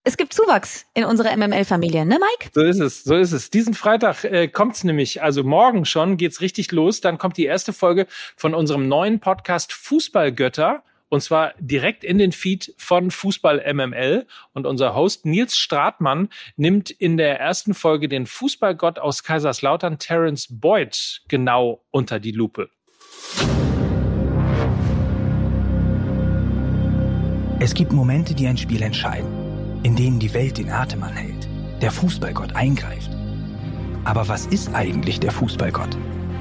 es 0.08 0.16
gibt 0.16 0.32
Zuwachs 0.32 0.86
in 0.94 1.04
unserer 1.04 1.36
MML-Familie, 1.36 2.06
ne, 2.06 2.18
Mike? 2.18 2.50
So 2.54 2.62
ist 2.62 2.80
es, 2.80 3.04
so 3.04 3.14
ist 3.14 3.32
es. 3.32 3.50
Diesen 3.50 3.74
Freitag 3.74 4.24
äh, 4.24 4.48
kommt's 4.48 4.82
nämlich, 4.82 5.22
also 5.22 5.44
morgen 5.44 5.84
schon 5.84 6.16
geht's 6.16 6.40
richtig 6.40 6.72
los. 6.72 7.02
Dann 7.02 7.18
kommt 7.18 7.36
die 7.36 7.44
erste 7.44 7.74
Folge 7.74 8.06
von 8.34 8.54
unserem 8.54 8.88
neuen 8.88 9.20
Podcast 9.20 9.74
Fußballgötter. 9.74 10.82
Und 11.10 11.22
zwar 11.22 11.52
direkt 11.58 12.04
in 12.04 12.16
den 12.16 12.32
Feed 12.32 12.74
von 12.78 13.10
Fußball 13.10 13.62
MML. 13.70 14.26
Und 14.54 14.64
unser 14.64 14.94
Host 14.94 15.26
Nils 15.26 15.58
Stratmann 15.58 16.30
nimmt 16.56 16.90
in 16.90 17.18
der 17.18 17.38
ersten 17.38 17.74
Folge 17.74 18.08
den 18.08 18.24
Fußballgott 18.24 18.98
aus 18.98 19.22
Kaiserslautern, 19.22 19.98
Terence 19.98 20.46
Boyd, 20.50 21.20
genau 21.28 21.84
unter 21.90 22.18
die 22.18 22.32
Lupe. 22.32 22.70
Es 27.60 27.74
gibt 27.74 27.92
Momente, 27.92 28.34
die 28.34 28.46
ein 28.46 28.56
Spiel 28.56 28.80
entscheiden 28.80 29.37
in 29.82 29.96
denen 29.96 30.18
die 30.18 30.32
Welt 30.34 30.58
den 30.58 30.70
Atem 30.70 31.02
anhält, 31.02 31.48
der 31.80 31.90
Fußballgott 31.90 32.54
eingreift. 32.54 33.10
Aber 34.04 34.28
was 34.28 34.46
ist 34.46 34.74
eigentlich 34.74 35.20
der 35.20 35.30
Fußballgott? 35.30 35.96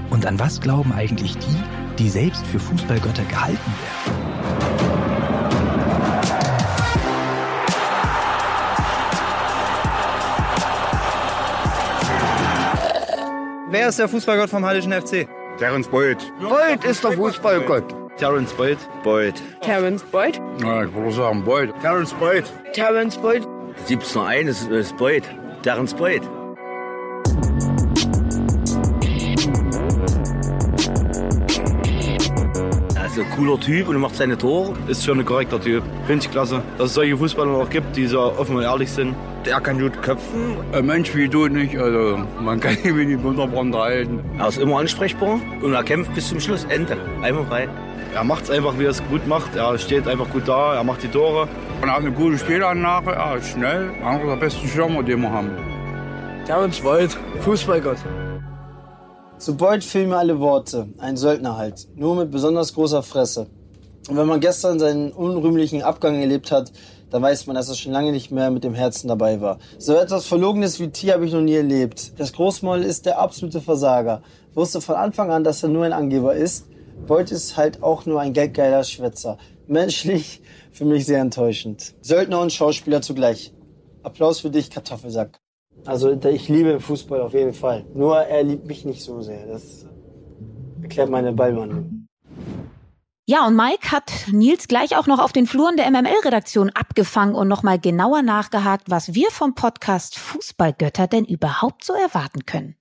Und 0.10 0.26
an 0.26 0.40
was 0.40 0.62
glauben 0.62 0.94
eigentlich 0.94 1.38
die, 1.38 1.58
die 2.00 2.10
selbst 2.10 2.46
für 2.48 2.60
Fußballgötter 2.60 3.24
gehalten 3.26 3.58
werden? 3.58 4.28
Wer 13.70 13.90
ist 13.90 14.00
der 14.00 14.08
Fußballgott 14.08 14.50
vom 14.50 14.66
Hallischen 14.66 14.94
FC? 14.94 15.28
Terence 15.58 15.90
Boyd. 15.90 16.18
Boyd 16.40 16.86
ist 16.86 17.04
der 17.04 17.12
Fußballgott. 17.12 18.07
Terence 18.18 18.52
Boyd. 18.54 18.78
Boyd. 19.04 19.36
Terence 19.62 20.04
Boyd. 20.04 20.42
Ja, 20.62 20.84
ich 20.84 20.94
würde 20.94 21.12
sagen 21.12 21.44
Boyd. 21.44 21.72
Terence 21.82 22.14
Boyd. 22.14 22.46
Terence 22.74 23.16
Boyd. 23.18 23.44
Da 23.44 23.84
gibt 23.88 24.04
es 24.04 24.16
nur 24.16 24.26
einen, 24.26 24.48
das 24.48 24.64
ist 24.64 24.98
Boyd. 24.98 25.24
Terence 25.62 25.94
Boyd. 25.94 26.24
Also 33.00 33.24
cooler 33.36 33.60
Typ 33.60 33.88
und 33.88 33.98
macht 34.00 34.16
seine 34.16 34.38
Tore. 34.38 34.74
Ist 34.88 35.06
schon 35.06 35.20
ein 35.20 35.26
korrekter 35.26 35.62
Typ. 35.62 35.84
Finde 36.08 36.26
ich 36.26 36.32
klasse. 36.32 36.62
Dass 36.78 36.88
es 36.88 36.94
solche 36.96 37.18
Fußballer 37.18 37.52
noch 37.52 37.70
gibt, 37.70 37.96
die 37.96 38.08
so 38.08 38.20
offen 38.20 38.56
und 38.58 38.64
ehrlich 38.64 38.92
sind. 38.92 39.16
Der 39.46 39.62
kann 39.62 39.80
gut 39.80 40.02
köpfen. 40.02 40.58
Ein 40.74 40.86
Mensch 40.88 41.16
wie 41.16 41.28
du 41.30 41.48
nicht, 41.48 41.78
also 41.78 42.20
man 42.42 42.60
kann 42.60 42.78
ihn 42.84 42.96
nicht 43.08 43.24
wunderbar 43.24 43.60
unterhalten. 43.60 44.20
Er 44.40 44.48
ist 44.48 44.58
immer 44.58 44.80
ansprechbar 44.80 45.40
und 45.62 45.74
er 45.74 45.84
kämpft 45.84 46.14
bis 46.16 46.30
zum 46.30 46.40
Schluss. 46.40 46.66
Ende. 46.66 46.98
Einmal 47.22 47.46
frei. 47.46 47.70
Er 48.18 48.24
macht 48.24 48.46
es 48.46 48.50
einfach, 48.50 48.80
wie 48.80 48.86
er 48.86 48.90
es 48.90 49.04
gut 49.12 49.28
macht. 49.28 49.56
Er 49.56 49.78
steht 49.78 50.08
einfach 50.08 50.28
gut 50.32 50.48
da, 50.48 50.74
er 50.74 50.84
macht 50.84 51.04
die 51.04 51.08
Tore. 51.08 51.48
Und 51.80 51.88
er 51.88 51.98
hat 51.98 52.02
eine 52.02 52.12
gute 52.12 52.40
Spielanlage, 52.40 53.12
er 53.12 53.38
ist 53.38 53.50
schnell. 53.50 53.92
Einer 54.04 54.26
der 54.26 54.38
besten 54.38 54.68
Stürmer, 54.68 55.04
den 55.04 55.22
wir 55.22 55.30
haben. 55.30 55.52
Terence 56.48 56.80
Boyd, 56.80 57.16
Fußballgott. 57.42 57.98
Zu 59.38 59.56
Boyd 59.56 59.84
fehlen 59.84 60.10
mir 60.10 60.18
alle 60.18 60.40
Worte. 60.40 60.88
Ein 60.98 61.16
Söldner 61.16 61.58
halt. 61.58 61.88
Nur 61.96 62.16
mit 62.16 62.32
besonders 62.32 62.74
großer 62.74 63.04
Fresse. 63.04 63.46
Und 64.10 64.18
wenn 64.18 64.26
man 64.26 64.40
gestern 64.40 64.80
seinen 64.80 65.12
unrühmlichen 65.12 65.84
Abgang 65.84 66.16
erlebt 66.16 66.52
hat, 66.52 66.72
dann 67.12 67.22
weiß 67.22 67.46
man, 67.46 67.56
dass 67.56 67.70
er 67.70 67.76
schon 67.76 67.92
lange 67.92 68.12
nicht 68.12 68.32
mehr 68.32 68.50
mit 68.50 68.64
dem 68.64 68.74
Herzen 68.74 69.10
dabei 69.10 69.42
war. 69.42 69.60
So 69.78 69.96
etwas 69.96 70.26
Verlogenes 70.26 70.80
wie 70.80 70.90
Tier 70.90 71.14
habe 71.14 71.28
ich 71.28 71.34
noch 71.34 71.42
nie 71.42 71.54
erlebt. 71.54 72.14
Das 72.18 72.34
Großmaul 72.34 72.82
ist 72.82 73.06
der 73.06 73.20
absolute 73.20 73.62
Versager. 73.62 74.24
Wusste 74.56 74.82
von 74.82 74.96
Anfang 74.96 75.30
an, 75.30 75.44
dass 75.44 75.62
er 75.62 75.70
nur 75.70 75.86
ein 75.86 75.94
Angeber 75.94 76.34
ist 76.34 76.66
Boyd 77.06 77.32
ist 77.32 77.58
halt 77.58 77.84
auch 77.84 78.06
nur 78.06 78.20
ein 78.20 78.34
geldgeiler 78.34 78.84
Schwätzer. 78.84 79.38
Menschlich 79.68 80.42
für 80.72 80.86
mich 80.86 81.06
sehr 81.06 81.20
enttäuschend. 81.20 81.96
Söldner 82.02 82.42
und 82.42 82.52
Schauspieler 82.52 83.02
zugleich. 83.02 83.54
Applaus 84.04 84.40
für 84.40 84.50
dich, 84.50 84.70
Kartoffelsack. 84.70 85.40
Also 85.86 86.12
ich 86.12 86.50
liebe 86.50 86.80
Fußball 86.80 87.22
auf 87.22 87.34
jeden 87.34 87.54
Fall. 87.54 87.86
Nur 87.94 88.18
er 88.18 88.44
liebt 88.44 88.66
mich 88.66 88.84
nicht 88.86 89.04
so 89.04 89.22
sehr. 89.22 89.46
Das 89.48 89.86
erklärt 90.82 91.10
meine 91.10 91.34
Ballmann. 91.34 92.08
Ja, 93.30 93.46
und 93.46 93.58
Mike 93.58 93.92
hat 93.92 94.12
Nils 94.32 94.70
gleich 94.70 94.96
auch 94.96 95.06
noch 95.06 95.20
auf 95.20 95.34
den 95.34 95.48
Fluren 95.48 95.76
der 95.76 95.92
MML-Redaktion 95.92 96.70
abgefangen 96.70 97.36
und 97.36 97.50
nochmal 97.50 97.78
genauer 97.78 98.22
nachgehakt, 98.22 98.90
was 98.90 99.14
wir 99.14 99.30
vom 99.32 99.54
Podcast 99.54 100.18
Fußballgötter 100.18 101.08
denn 101.08 101.26
überhaupt 101.26 101.84
so 101.84 101.94
erwarten 101.94 102.46
können. 102.46 102.76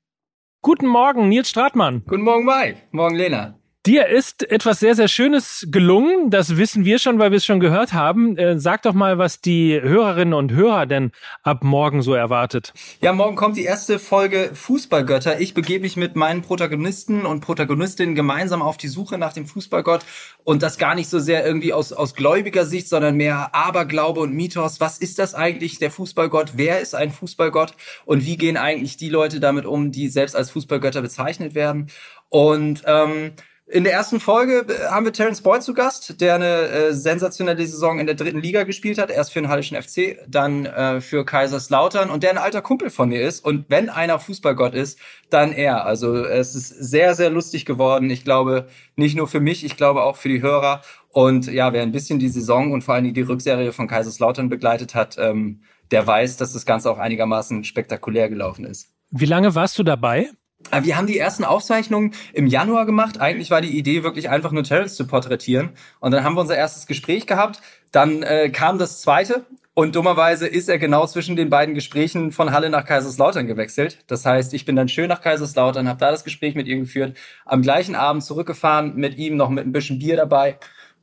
Guten 0.63 0.87
Morgen, 0.87 1.29
Nils 1.29 1.49
Stratmann. 1.49 2.05
Guten 2.07 2.23
Morgen, 2.23 2.45
Mike. 2.45 2.79
Morgen, 2.93 3.17
Lena. 3.17 3.59
Dir 3.87 4.09
ist 4.09 4.50
etwas 4.50 4.81
sehr, 4.81 4.97
sehr 4.97 5.07
Schönes 5.07 5.69
gelungen. 5.71 6.31
Das 6.31 6.57
wissen 6.57 6.85
wir 6.85 6.99
schon, 6.99 7.21
weil 7.21 7.31
wir 7.31 7.37
es 7.37 7.45
schon 7.45 7.61
gehört 7.61 7.93
haben. 7.93 8.37
Äh, 8.37 8.59
sag 8.59 8.83
doch 8.83 8.95
mal, 8.95 9.19
was 9.19 9.40
die 9.40 9.81
Hörerinnen 9.81 10.35
und 10.35 10.50
Hörer 10.50 10.87
denn 10.87 11.12
ab 11.45 11.62
morgen 11.62 12.02
so 12.02 12.12
erwartet. 12.12 12.73
Ja, 13.00 13.12
morgen 13.12 13.37
kommt 13.37 13.57
die 13.57 13.62
erste 13.62 14.00
Folge 14.00 14.50
Fußballgötter. 14.55 15.38
Ich 15.38 15.55
begebe 15.55 15.83
mich 15.83 15.97
mit 15.97 16.16
meinen 16.16 16.43
Protagonisten 16.43 17.25
und 17.25 17.43
Protagonistinnen 17.43 18.16
gemeinsam 18.16 18.61
auf 18.61 18.76
die 18.76 18.88
Suche 18.88 19.19
nach 19.19 19.33
dem 19.33 19.47
Fußballgott. 19.47 20.05
Und 20.43 20.64
das 20.64 20.78
gar 20.78 20.97
nicht 20.97 21.09
so 21.09 21.21
sehr 21.21 21.47
irgendwie 21.47 21.73
aus, 21.73 21.93
aus 21.93 22.16
gläubiger 22.16 22.64
Sicht, 22.66 22.88
sondern 22.88 23.14
mehr 23.14 23.55
Aberglaube 23.55 24.19
und 24.19 24.35
Mythos. 24.35 24.81
Was 24.81 24.99
ist 24.99 25.21
das 25.21 25.37
eigentlich, 25.37 25.78
der 25.78 25.93
Fußballgott? 25.93 26.55
Wer 26.57 26.81
ist 26.81 26.97
ein 26.97 27.12
Fußballgott? 27.12 27.75
Und 28.05 28.26
wie 28.26 28.37
gehen 28.37 28.57
eigentlich 28.57 28.97
die 28.97 29.11
Leute 29.11 29.38
damit 29.38 29.64
um, 29.64 29.93
die 29.93 30.09
selbst 30.09 30.35
als 30.35 30.50
Fußballgötter 30.50 31.02
bezeichnet 31.02 31.55
werden? 31.55 31.87
Und 32.31 32.83
ähm, 32.87 33.31
in 33.69 33.83
der 33.83 33.93
ersten 33.93 34.21
Folge 34.21 34.65
äh, 34.69 34.87
haben 34.91 35.05
wir 35.05 35.13
Terence 35.13 35.41
Boyd 35.41 35.63
zu 35.63 35.75
Gast, 35.75 36.21
der 36.21 36.37
eine 36.37 36.69
äh, 36.69 36.93
sensationelle 36.93 37.67
Saison 37.67 37.99
in 37.99 38.07
der 38.07 38.15
dritten 38.15 38.41
Liga 38.41 38.63
gespielt 38.63 38.97
hat. 38.99 39.11
Erst 39.11 39.33
für 39.33 39.41
den 39.41 39.49
Hallischen 39.49 39.81
FC, 39.81 40.19
dann 40.29 40.67
äh, 40.67 41.01
für 41.01 41.25
Kaiserslautern 41.25 42.09
und 42.11 42.23
der 42.23 42.31
ein 42.31 42.39
alter 42.39 42.63
Kumpel 42.63 42.91
von 42.91 43.09
mir 43.09 43.23
ist. 43.23 43.45
Und 43.45 43.67
wenn 43.69 43.89
einer 43.89 44.21
Fußballgott 44.21 44.75
ist, 44.75 45.01
dann 45.31 45.53
er. 45.53 45.85
Also 45.85 46.15
es 46.15 46.55
ist 46.55 46.69
sehr, 46.69 47.15
sehr 47.17 47.31
lustig 47.31 47.65
geworden. 47.65 48.09
Ich 48.09 48.23
glaube, 48.23 48.69
nicht 48.95 49.17
nur 49.17 49.27
für 49.27 49.41
mich, 49.41 49.65
ich 49.65 49.77
glaube 49.77 50.05
auch 50.05 50.17
für 50.17 50.29
die 50.29 50.43
Hörer. 50.43 50.83
Und 51.11 51.47
ja, 51.47 51.73
wer 51.73 51.83
ein 51.83 51.93
bisschen 51.93 52.21
die 52.21 52.29
Saison 52.29 52.73
und 52.73 52.85
vor 52.85 52.95
allem 52.95 53.13
die 53.13 53.21
Rückserie 53.21 53.73
von 53.73 53.89
Kaiserslautern 53.89 54.49
begleitet 54.49 54.95
hat, 54.95 55.17
ähm, 55.19 55.63
der 55.91 56.07
weiß, 56.07 56.37
dass 56.37 56.53
das 56.53 56.67
Ganze 56.67 56.91
auch 56.91 56.99
einigermaßen 56.99 57.65
spektakulär 57.65 58.29
gelaufen 58.29 58.65
ist. 58.65 58.93
Wie 59.11 59.25
lange 59.25 59.55
warst 59.55 59.79
du 59.79 59.83
dabei? 59.83 60.31
Äh, 60.71 60.83
wir 60.85 60.97
haben 60.97 61.07
die 61.07 61.19
ersten 61.19 61.45
Aufzeichnungen 61.45 62.13
im 62.33 62.47
Januar 62.47 62.87
gemacht. 62.87 63.21
Eigentlich 63.21 63.51
war 63.51 63.61
die 63.61 63.77
Idee 63.77 64.03
wirklich 64.03 64.29
einfach 64.31 64.53
nur 64.53 64.65
Terrence 64.65 64.97
zu 64.97 65.07
porträtieren. 65.07 65.71
Und 66.01 66.13
dann 66.13 66.25
haben 66.25 66.35
wir 66.35 66.41
unser 66.41 66.57
erstes 66.57 66.87
Gespräch 66.87 67.27
gehabt. 67.27 67.61
Dann 67.93 68.23
äh, 68.23 68.51
kam 68.51 68.79
das 68.79 69.01
zweite. 69.01 69.47
Und 69.79 69.95
dummerweise 69.95 70.47
ist 70.47 70.71
er 70.71 70.79
genau 70.79 71.07
zwischen 71.07 71.37
den 71.37 71.51
beiden 71.51 71.75
Gesprächen 71.75 72.33
von 72.33 72.51
Halle 72.51 72.71
nach 72.71 72.87
Kaiserslautern 72.87 73.47
gewechselt. 73.47 73.99
Das 74.07 74.25
heißt, 74.25 74.55
ich 74.55 74.65
bin 74.65 74.75
dann 74.75 74.89
schön 74.89 75.09
nach 75.09 75.21
Kaiserslautern, 75.21 75.87
habe 75.87 76.01
da 76.01 76.11
das 76.11 76.25
Gespräch 76.25 76.55
mit 76.55 76.67
ihm 76.67 76.81
geführt, 76.81 77.15
am 77.45 77.61
gleichen 77.61 77.95
Abend 77.95 78.25
zurückgefahren 78.25 78.95
mit 78.97 79.19
ihm, 79.19 79.37
noch 79.37 79.51
mit 79.51 79.67
ein 79.67 79.73
bisschen 79.73 79.99
Bier 79.99 80.17
dabei. 80.17 80.59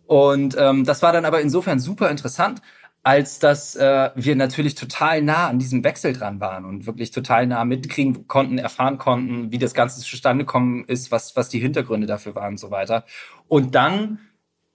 Und 0.08 0.56
ähm, 0.58 0.86
das 0.86 1.04
war 1.04 1.14
dann 1.14 1.26
aber 1.26 1.42
insofern 1.42 1.80
super 1.80 2.10
interessant, 2.10 2.64
als 3.04 3.40
dass 3.40 3.76
äh, 3.76 4.12
wir 4.16 4.36
natürlich 4.38 4.76
total 4.76 5.22
nah 5.22 5.50
an 5.50 5.60
diesem 5.60 5.84
Wechsel 5.84 6.14
dran 6.14 6.40
waren 6.40 6.64
und 6.64 6.86
wirklich 6.86 7.12
total 7.12 7.46
nah 7.48 7.66
mitkriegen 7.66 8.28
konnten, 8.28 8.58
erfahren 8.58 8.98
konnten, 8.98 9.52
wie 9.52 9.58
das 9.58 9.74
Ganze 9.74 10.02
zustande 10.02 10.46
gekommen 10.46 10.86
ist, 10.86 11.12
was, 11.12 11.36
was 11.36 11.50
die 11.50 11.60
Hintergründe 11.60 12.08
dafür 12.08 12.34
waren 12.36 12.54
und 12.54 12.60
so 12.60 12.72
weiter. 12.72 13.04
Und 13.50 13.76
dann 13.76 14.20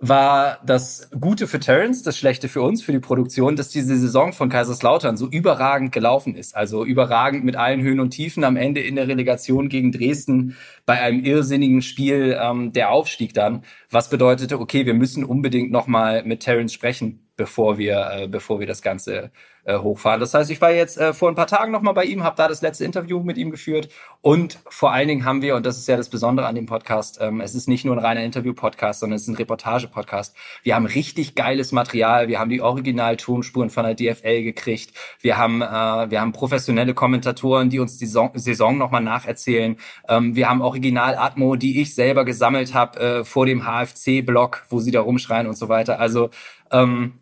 war 0.00 0.60
das 0.64 1.10
Gute 1.18 1.48
für 1.48 1.58
Terence, 1.58 2.04
das 2.04 2.16
Schlechte 2.16 2.48
für 2.48 2.62
uns, 2.62 2.82
für 2.82 2.92
die 2.92 3.00
Produktion, 3.00 3.56
dass 3.56 3.70
diese 3.70 3.96
Saison 3.96 4.32
von 4.32 4.48
Kaiserslautern 4.48 5.16
so 5.16 5.26
überragend 5.28 5.90
gelaufen 5.90 6.36
ist. 6.36 6.54
Also 6.54 6.84
überragend 6.84 7.44
mit 7.44 7.56
allen 7.56 7.80
Höhen 7.80 7.98
und 7.98 8.10
Tiefen 8.10 8.44
am 8.44 8.56
Ende 8.56 8.80
in 8.80 8.94
der 8.94 9.08
Relegation 9.08 9.68
gegen 9.68 9.90
Dresden 9.90 10.56
bei 10.86 11.00
einem 11.00 11.24
irrsinnigen 11.24 11.82
Spiel 11.82 12.38
ähm, 12.40 12.72
der 12.72 12.90
Aufstieg 12.90 13.34
dann, 13.34 13.64
was 13.90 14.08
bedeutete, 14.08 14.60
okay, 14.60 14.86
wir 14.86 14.94
müssen 14.94 15.24
unbedingt 15.24 15.72
nochmal 15.72 16.22
mit 16.24 16.40
Terence 16.40 16.72
sprechen, 16.72 17.27
bevor 17.38 17.78
wir, 17.78 18.10
äh, 18.12 18.28
bevor 18.28 18.60
wir 18.60 18.66
das 18.66 18.82
Ganze 18.82 19.30
äh, 19.64 19.78
hochfahren. 19.78 20.18
Das 20.18 20.34
heißt, 20.34 20.50
ich 20.50 20.60
war 20.60 20.72
jetzt 20.72 20.98
äh, 20.98 21.14
vor 21.14 21.28
ein 21.28 21.36
paar 21.36 21.46
Tagen 21.46 21.70
nochmal 21.70 21.94
bei 21.94 22.04
ihm, 22.04 22.24
habe 22.24 22.36
da 22.36 22.48
das 22.48 22.62
letzte 22.62 22.84
Interview 22.84 23.22
mit 23.22 23.38
ihm 23.38 23.50
geführt 23.50 23.88
und 24.20 24.58
vor 24.68 24.92
allen 24.92 25.08
Dingen 25.08 25.24
haben 25.24 25.40
wir, 25.40 25.54
und 25.54 25.64
das 25.64 25.78
ist 25.78 25.86
ja 25.86 25.96
das 25.96 26.08
Besondere 26.08 26.46
an 26.46 26.56
dem 26.56 26.66
Podcast, 26.66 27.18
ähm, 27.20 27.40
es 27.40 27.54
ist 27.54 27.68
nicht 27.68 27.84
nur 27.84 27.94
ein 27.96 28.04
reiner 28.04 28.24
Interview-Podcast, 28.24 29.00
sondern 29.00 29.16
es 29.16 29.22
ist 29.22 29.28
ein 29.28 29.36
Reportage-Podcast. 29.36 30.36
Wir 30.64 30.74
haben 30.74 30.86
richtig 30.86 31.36
geiles 31.36 31.70
Material, 31.70 32.26
wir 32.26 32.40
haben 32.40 32.50
die 32.50 32.60
Original-Tonspuren 32.60 33.70
von 33.70 33.84
der 33.84 33.94
DFL 33.94 34.42
gekriegt, 34.42 34.92
wir 35.20 35.38
haben, 35.38 35.62
äh, 35.62 36.10
wir 36.10 36.20
haben 36.20 36.32
professionelle 36.32 36.92
Kommentatoren, 36.92 37.70
die 37.70 37.78
uns 37.78 37.98
die 37.98 38.06
Saison, 38.06 38.32
Saison 38.34 38.78
nochmal 38.78 39.02
nacherzählen, 39.02 39.76
ähm, 40.08 40.34
wir 40.34 40.50
haben 40.50 40.60
Original-Atmo, 40.60 41.54
die 41.54 41.80
ich 41.80 41.94
selber 41.94 42.24
gesammelt 42.24 42.74
habe 42.74 42.98
äh, 42.98 43.24
vor 43.24 43.46
dem 43.46 43.64
HFC-Blog, 43.64 44.64
wo 44.70 44.80
sie 44.80 44.90
da 44.90 45.02
rumschreien 45.02 45.46
und 45.46 45.56
so 45.56 45.68
weiter. 45.68 46.00
Also 46.00 46.30
ähm, 46.72 47.12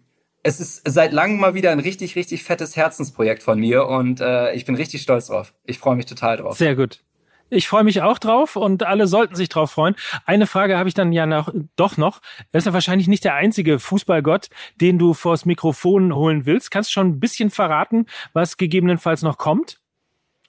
es 0.46 0.60
ist 0.60 0.82
seit 0.86 1.12
langem 1.12 1.40
mal 1.40 1.54
wieder 1.54 1.72
ein 1.72 1.80
richtig, 1.80 2.14
richtig 2.14 2.44
fettes 2.44 2.76
Herzensprojekt 2.76 3.42
von 3.42 3.58
mir 3.58 3.86
und 3.86 4.20
äh, 4.20 4.54
ich 4.54 4.64
bin 4.64 4.76
richtig 4.76 5.02
stolz 5.02 5.26
drauf. 5.26 5.52
Ich 5.64 5.80
freue 5.80 5.96
mich 5.96 6.06
total 6.06 6.36
drauf. 6.36 6.56
Sehr 6.56 6.76
gut. 6.76 7.00
Ich 7.50 7.68
freue 7.68 7.82
mich 7.82 8.02
auch 8.02 8.18
drauf 8.18 8.54
und 8.54 8.84
alle 8.84 9.08
sollten 9.08 9.34
sich 9.34 9.48
drauf 9.48 9.72
freuen. 9.72 9.96
Eine 10.24 10.46
Frage 10.46 10.78
habe 10.78 10.88
ich 10.88 10.94
dann 10.94 11.12
ja 11.12 11.26
noch, 11.26 11.52
doch 11.74 11.96
noch. 11.96 12.20
Das 12.52 12.62
ist 12.62 12.66
ja 12.66 12.72
wahrscheinlich 12.72 13.08
nicht 13.08 13.24
der 13.24 13.34
einzige 13.34 13.80
Fußballgott, 13.80 14.48
den 14.80 14.98
du 14.98 15.14
vors 15.14 15.46
Mikrofon 15.46 16.14
holen 16.14 16.46
willst. 16.46 16.70
Kannst 16.70 16.90
du 16.90 16.92
schon 16.92 17.08
ein 17.08 17.20
bisschen 17.20 17.50
verraten, 17.50 18.06
was 18.32 18.56
gegebenenfalls 18.56 19.22
noch 19.22 19.38
kommt? 19.38 19.80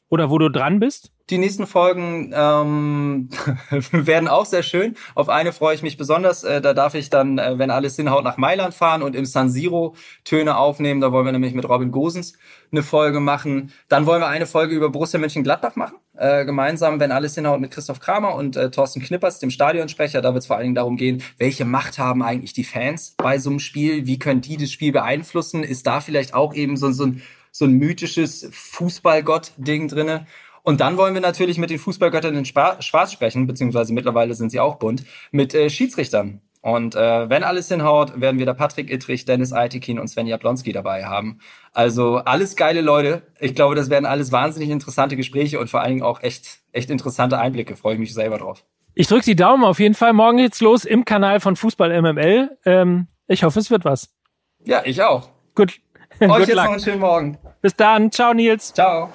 Oder 0.09 0.29
wo 0.29 0.37
du 0.37 0.49
dran 0.49 0.79
bist? 0.79 1.11
Die 1.29 1.37
nächsten 1.37 1.67
Folgen 1.67 2.31
ähm, 2.33 3.29
werden 3.91 4.29
auch 4.29 4.45
sehr 4.45 4.63
schön. 4.63 4.95
Auf 5.13 5.27
eine 5.27 5.51
freue 5.51 5.75
ich 5.75 5.83
mich 5.83 5.97
besonders. 5.97 6.45
Äh, 6.45 6.61
da 6.61 6.73
darf 6.73 6.95
ich 6.95 7.09
dann, 7.09 7.37
äh, 7.37 7.59
wenn 7.59 7.69
alles 7.69 7.97
hinhaut, 7.97 8.23
nach 8.23 8.37
Mailand 8.37 8.73
fahren 8.73 9.01
und 9.03 9.13
im 9.13 9.25
San 9.25 9.49
Siro 9.49 9.95
Töne 10.23 10.57
aufnehmen. 10.57 11.01
Da 11.01 11.11
wollen 11.11 11.25
wir 11.25 11.33
nämlich 11.33 11.53
mit 11.53 11.67
Robin 11.67 11.91
Gosens 11.91 12.33
eine 12.71 12.81
Folge 12.81 13.19
machen. 13.19 13.73
Dann 13.89 14.05
wollen 14.05 14.21
wir 14.21 14.27
eine 14.27 14.45
Folge 14.45 14.73
über 14.73 14.89
Borussia 14.89 15.19
Mönchengladbach 15.19 15.75
machen. 15.75 15.97
Äh, 16.15 16.45
gemeinsam, 16.45 17.01
wenn 17.01 17.11
alles 17.11 17.35
hinhaut, 17.35 17.59
mit 17.59 17.71
Christoph 17.71 17.99
Kramer 17.99 18.33
und 18.35 18.55
äh, 18.55 18.71
Thorsten 18.71 19.01
Knippers, 19.01 19.39
dem 19.39 19.49
Stadionsprecher. 19.49 20.21
Da 20.21 20.33
wird 20.33 20.43
es 20.43 20.47
vor 20.47 20.55
allen 20.55 20.63
Dingen 20.63 20.75
darum 20.75 20.95
gehen, 20.95 21.21
welche 21.37 21.65
Macht 21.65 21.99
haben 21.99 22.23
eigentlich 22.23 22.53
die 22.53 22.63
Fans 22.63 23.15
bei 23.17 23.37
so 23.37 23.49
einem 23.49 23.59
Spiel? 23.59 24.07
Wie 24.07 24.17
können 24.17 24.39
die 24.39 24.55
das 24.55 24.71
Spiel 24.71 24.93
beeinflussen? 24.93 25.63
Ist 25.63 25.87
da 25.87 25.99
vielleicht 25.99 26.33
auch 26.33 26.53
eben 26.53 26.77
so, 26.77 26.89
so 26.91 27.05
ein 27.05 27.21
so 27.57 27.65
ein 27.65 27.73
mythisches 27.73 28.47
Fußballgott-Ding 28.51 29.87
drinne. 29.87 30.27
Und 30.67 30.81
dann 30.81 30.97
wollen 30.97 31.13
wir 31.13 31.21
natürlich 31.21 31.57
mit 31.59 31.69
den 31.69 31.79
Fußballgöttern 31.79 32.35
in 32.35 32.43
Schwarz 32.43 33.13
sprechen, 33.13 33.47
beziehungsweise 33.47 33.93
mittlerweile 33.93 34.33
sind 34.33 34.49
sie 34.49 34.59
auch 34.59 34.75
bunt, 34.75 35.05
mit 35.31 35.55
äh, 35.55 35.69
Schiedsrichtern. 35.69 36.41
Und 36.59 36.93
äh, 36.93 37.29
wenn 37.29 37.45
alles 37.45 37.69
hinhaut, 37.69 38.19
werden 38.19 38.37
wir 38.37 38.45
da 38.45 38.53
Patrick 38.53 38.91
Ittrich, 38.91 39.23
Dennis 39.23 39.53
Aitikin 39.53 39.97
und 39.97 40.09
Sven 40.09 40.27
Jablonski 40.27 40.73
dabei 40.73 41.05
haben. 41.05 41.39
Also 41.71 42.17
alles 42.17 42.57
geile 42.57 42.81
Leute. 42.81 43.21
Ich 43.39 43.55
glaube, 43.55 43.75
das 43.75 43.89
werden 43.89 44.05
alles 44.05 44.33
wahnsinnig 44.33 44.69
interessante 44.69 45.15
Gespräche 45.15 45.57
und 45.57 45.69
vor 45.69 45.79
allen 45.79 45.91
Dingen 45.91 46.03
auch 46.03 46.21
echt, 46.21 46.59
echt 46.73 46.89
interessante 46.89 47.39
Einblicke. 47.39 47.77
Freue 47.77 47.93
ich 47.93 47.99
mich 48.01 48.13
selber 48.13 48.37
drauf. 48.37 48.65
Ich 48.93 49.07
drücke 49.07 49.23
die 49.23 49.37
Daumen 49.37 49.63
auf 49.63 49.79
jeden 49.79 49.95
Fall. 49.95 50.11
Morgen 50.11 50.35
geht's 50.35 50.59
los 50.59 50.83
im 50.83 51.05
Kanal 51.05 51.39
von 51.39 51.55
Fußball 51.55 52.01
MML. 52.01 52.57
Ähm, 52.65 53.07
ich 53.27 53.45
hoffe, 53.45 53.59
es 53.59 53.71
wird 53.71 53.85
was. 53.85 54.09
Ja, 54.65 54.81
ich 54.83 55.01
auch. 55.01 55.29
Gut. 55.55 55.79
Euch 56.19 56.39
jetzt 56.39 56.55
luck. 56.55 56.65
noch 56.65 56.71
einen 56.73 56.83
schönen 56.83 56.99
Morgen. 56.99 57.37
Bis 57.61 57.73
dann. 57.73 58.11
Ciao, 58.11 58.33
Nils. 58.33 58.73
Ciao. 58.73 59.13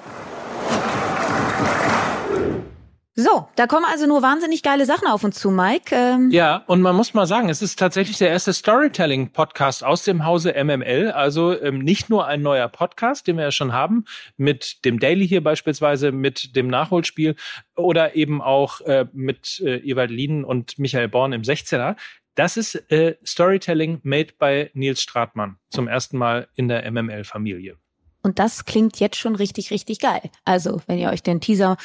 So, 3.15 3.47
da 3.55 3.67
kommen 3.67 3.85
also 3.85 4.07
nur 4.07 4.23
wahnsinnig 4.23 4.63
geile 4.63 4.87
Sachen 4.87 5.07
auf 5.07 5.23
uns 5.23 5.37
zu, 5.37 5.51
Mike. 5.51 5.95
Ähm 5.95 6.31
ja, 6.31 6.63
und 6.65 6.81
man 6.81 6.95
muss 6.95 7.13
mal 7.13 7.27
sagen, 7.27 7.47
es 7.47 7.61
ist 7.61 7.77
tatsächlich 7.77 8.17
der 8.17 8.29
erste 8.29 8.53
Storytelling-Podcast 8.53 9.83
aus 9.83 10.03
dem 10.03 10.25
Hause 10.25 10.55
MML. 10.55 11.11
Also 11.11 11.59
ähm, 11.61 11.77
nicht 11.77 12.09
nur 12.09 12.25
ein 12.25 12.41
neuer 12.41 12.67
Podcast, 12.69 13.27
den 13.27 13.37
wir 13.37 13.43
ja 13.43 13.51
schon 13.51 13.71
haben, 13.71 14.05
mit 14.35 14.83
dem 14.83 14.99
Daily 14.99 15.27
hier 15.27 15.43
beispielsweise, 15.43 16.11
mit 16.11 16.55
dem 16.55 16.67
Nachholspiel 16.67 17.35
oder 17.75 18.15
eben 18.15 18.41
auch 18.41 18.81
äh, 18.81 19.05
mit 19.13 19.59
äh, 19.59 19.77
Ewald 19.87 20.09
Lieden 20.09 20.43
und 20.43 20.79
Michael 20.79 21.07
Born 21.07 21.33
im 21.33 21.43
16er. 21.43 21.95
Das 22.33 22.57
ist 22.57 22.73
äh, 22.91 23.15
Storytelling 23.23 23.99
made 24.01 24.33
by 24.39 24.71
Nils 24.73 25.03
Stratmann 25.03 25.57
zum 25.69 25.87
ersten 25.87 26.17
Mal 26.17 26.47
in 26.55 26.67
der 26.67 26.91
MML-Familie. 26.91 27.77
Und 28.23 28.39
das 28.39 28.63
klingt 28.63 28.99
jetzt 29.01 29.17
schon 29.17 29.35
richtig, 29.35 29.69
richtig 29.69 29.99
geil. 29.99 30.21
Also, 30.45 30.81
wenn 30.87 30.97
ihr 30.97 31.09
euch 31.09 31.21
den 31.21 31.41
Teaser 31.41 31.75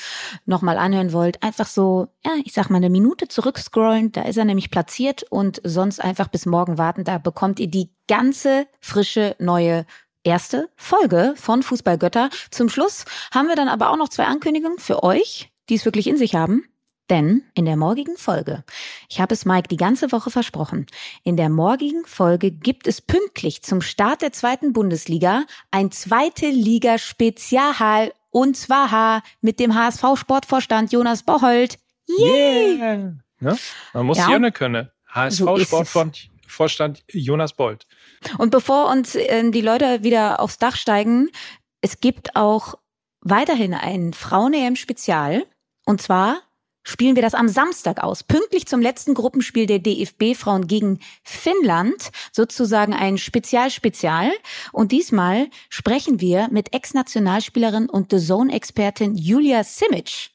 nochmal 0.46 0.78
anhören 0.78 1.12
wollt, 1.12 1.42
einfach 1.42 1.66
so, 1.66 2.06
ja, 2.24 2.32
ich 2.44 2.52
sag 2.52 2.70
mal 2.70 2.76
eine 2.76 2.90
Minute 2.90 3.26
zurückscrollen, 3.26 4.12
da 4.12 4.22
ist 4.22 4.36
er 4.36 4.44
nämlich 4.44 4.70
platziert 4.70 5.24
und 5.30 5.60
sonst 5.64 6.00
einfach 6.00 6.28
bis 6.28 6.46
morgen 6.46 6.78
warten, 6.78 7.02
da 7.02 7.18
bekommt 7.18 7.58
ihr 7.58 7.66
die 7.66 7.90
ganze 8.06 8.68
frische 8.80 9.34
neue 9.40 9.84
erste 10.22 10.68
Folge 10.76 11.34
von 11.36 11.62
Fußballgötter. 11.62 12.30
Zum 12.50 12.68
Schluss 12.68 13.04
haben 13.32 13.48
wir 13.48 13.56
dann 13.56 13.68
aber 13.68 13.90
auch 13.90 13.96
noch 13.96 14.08
zwei 14.08 14.24
Ankündigungen 14.26 14.78
für 14.78 15.02
euch, 15.02 15.50
die 15.68 15.74
es 15.74 15.84
wirklich 15.84 16.06
in 16.06 16.16
sich 16.16 16.36
haben. 16.36 16.64
Denn 17.10 17.42
in 17.54 17.64
der 17.64 17.76
morgigen 17.76 18.16
Folge, 18.16 18.64
ich 19.08 19.20
habe 19.20 19.34
es 19.34 19.44
Mike 19.44 19.68
die 19.68 19.76
ganze 19.76 20.12
Woche 20.12 20.30
versprochen, 20.30 20.86
in 21.24 21.36
der 21.36 21.48
morgigen 21.48 22.04
Folge 22.04 22.50
gibt 22.50 22.86
es 22.86 23.00
pünktlich 23.00 23.62
zum 23.62 23.80
Start 23.80 24.22
der 24.22 24.32
zweiten 24.32 24.72
Bundesliga 24.72 25.44
ein 25.70 25.90
zweite 25.90 26.50
Liga 26.50 26.98
Spezial 26.98 28.12
und 28.30 28.56
zwar 28.56 29.22
mit 29.40 29.58
dem 29.58 29.74
HSV 29.74 30.04
Sportvorstand 30.16 30.92
Jonas 30.92 31.22
Bocholt. 31.22 31.78
Yay! 32.06 32.78
Yeah. 32.78 33.12
Ja, 33.40 33.56
man 33.94 34.06
muss 34.06 34.18
ja, 34.18 34.26
hier 34.28 34.50
können. 34.50 34.90
HSV 35.08 35.38
so 35.38 35.58
Sportvorstand 35.58 37.04
Jonas 37.10 37.54
Bolt. 37.54 37.86
Und 38.36 38.50
bevor 38.50 38.90
uns 38.90 39.14
äh, 39.14 39.50
die 39.50 39.60
Leute 39.60 40.02
wieder 40.02 40.40
aufs 40.40 40.58
Dach 40.58 40.76
steigen, 40.76 41.28
es 41.80 42.00
gibt 42.00 42.36
auch 42.36 42.74
weiterhin 43.20 43.74
ein 43.74 44.12
Frauen-EM-Spezial 44.12 45.46
und 45.84 46.02
zwar 46.02 46.40
spielen 46.88 47.16
wir 47.16 47.22
das 47.22 47.34
am 47.34 47.48
Samstag 47.48 48.02
aus, 48.02 48.22
pünktlich 48.22 48.66
zum 48.66 48.80
letzten 48.80 49.14
Gruppenspiel 49.14 49.66
der 49.66 49.78
DFB-Frauen 49.78 50.66
gegen 50.66 51.00
Finnland, 51.22 52.10
sozusagen 52.32 52.94
ein 52.94 53.18
Spezial-Spezial. 53.18 54.30
Und 54.72 54.90
diesmal 54.90 55.48
sprechen 55.68 56.20
wir 56.20 56.48
mit 56.50 56.74
Ex-Nationalspielerin 56.74 57.88
und 57.90 58.10
The 58.10 58.18
Zone-Expertin 58.18 59.14
Julia 59.16 59.64
Simic. 59.64 60.30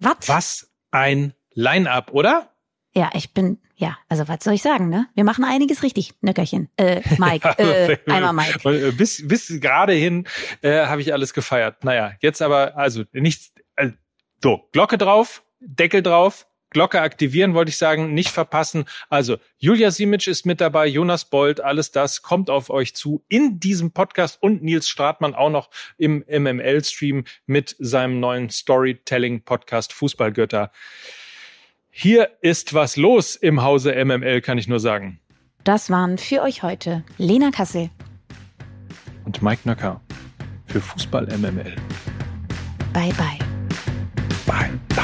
Was? 0.00 0.28
Was 0.28 0.70
ein 0.90 1.32
Line-up, 1.52 2.12
oder? 2.12 2.50
Ja, 2.96 3.10
ich 3.14 3.32
bin, 3.32 3.58
ja, 3.76 3.96
also 4.08 4.26
was 4.28 4.42
soll 4.42 4.54
ich 4.54 4.62
sagen, 4.62 4.88
ne? 4.88 5.06
Wir 5.14 5.24
machen 5.24 5.44
einiges 5.44 5.82
richtig, 5.82 6.14
Nöckerchen. 6.20 6.68
Äh, 6.76 7.02
Mike, 7.18 7.48
äh, 7.58 7.98
einmal 8.10 8.32
Mike. 8.32 8.68
Äh, 8.68 8.92
bis, 8.92 9.26
bis 9.26 9.60
gerade 9.60 9.92
hin 9.92 10.26
äh, 10.62 10.86
habe 10.86 11.00
ich 11.00 11.12
alles 11.12 11.34
gefeiert. 11.34 11.84
Naja, 11.84 12.12
jetzt 12.20 12.42
aber, 12.42 12.76
also 12.76 13.04
nichts, 13.12 13.52
äh, 13.76 13.90
so, 14.42 14.68
Glocke 14.72 14.98
drauf, 14.98 15.43
Deckel 15.66 16.02
drauf, 16.02 16.46
Glocke 16.74 17.00
aktivieren, 17.00 17.54
wollte 17.54 17.70
ich 17.70 17.78
sagen, 17.78 18.12
nicht 18.12 18.30
verpassen. 18.30 18.84
Also 19.08 19.38
Julia 19.56 19.90
Simic 19.90 20.26
ist 20.26 20.44
mit 20.44 20.60
dabei, 20.60 20.86
Jonas 20.86 21.24
Bold, 21.24 21.60
alles 21.60 21.92
das 21.92 22.20
kommt 22.20 22.50
auf 22.50 22.68
euch 22.68 22.94
zu 22.94 23.24
in 23.28 23.60
diesem 23.60 23.92
Podcast 23.92 24.42
und 24.42 24.62
Nils 24.62 24.88
Stratmann 24.88 25.34
auch 25.34 25.50
noch 25.50 25.70
im 25.96 26.24
MML-Stream 26.28 27.24
mit 27.46 27.76
seinem 27.78 28.20
neuen 28.20 28.50
Storytelling-Podcast 28.50 29.92
Fußballgötter. 29.92 30.70
Hier 31.90 32.30
ist 32.40 32.74
was 32.74 32.96
los 32.96 33.36
im 33.36 33.62
Hause 33.62 33.94
MML, 34.04 34.40
kann 34.40 34.58
ich 34.58 34.66
nur 34.66 34.80
sagen. 34.80 35.20
Das 35.62 35.90
waren 35.90 36.18
für 36.18 36.42
euch 36.42 36.62
heute 36.62 37.04
Lena 37.16 37.50
Kassel 37.52 37.88
und 39.24 39.42
Mike 39.42 39.62
Nöcker 39.64 40.00
für 40.66 40.80
Fußball 40.80 41.26
MML. 41.38 41.76
Bye 42.92 43.12
bye. 43.12 43.38
Bye 44.46 44.78
bye. 44.88 45.03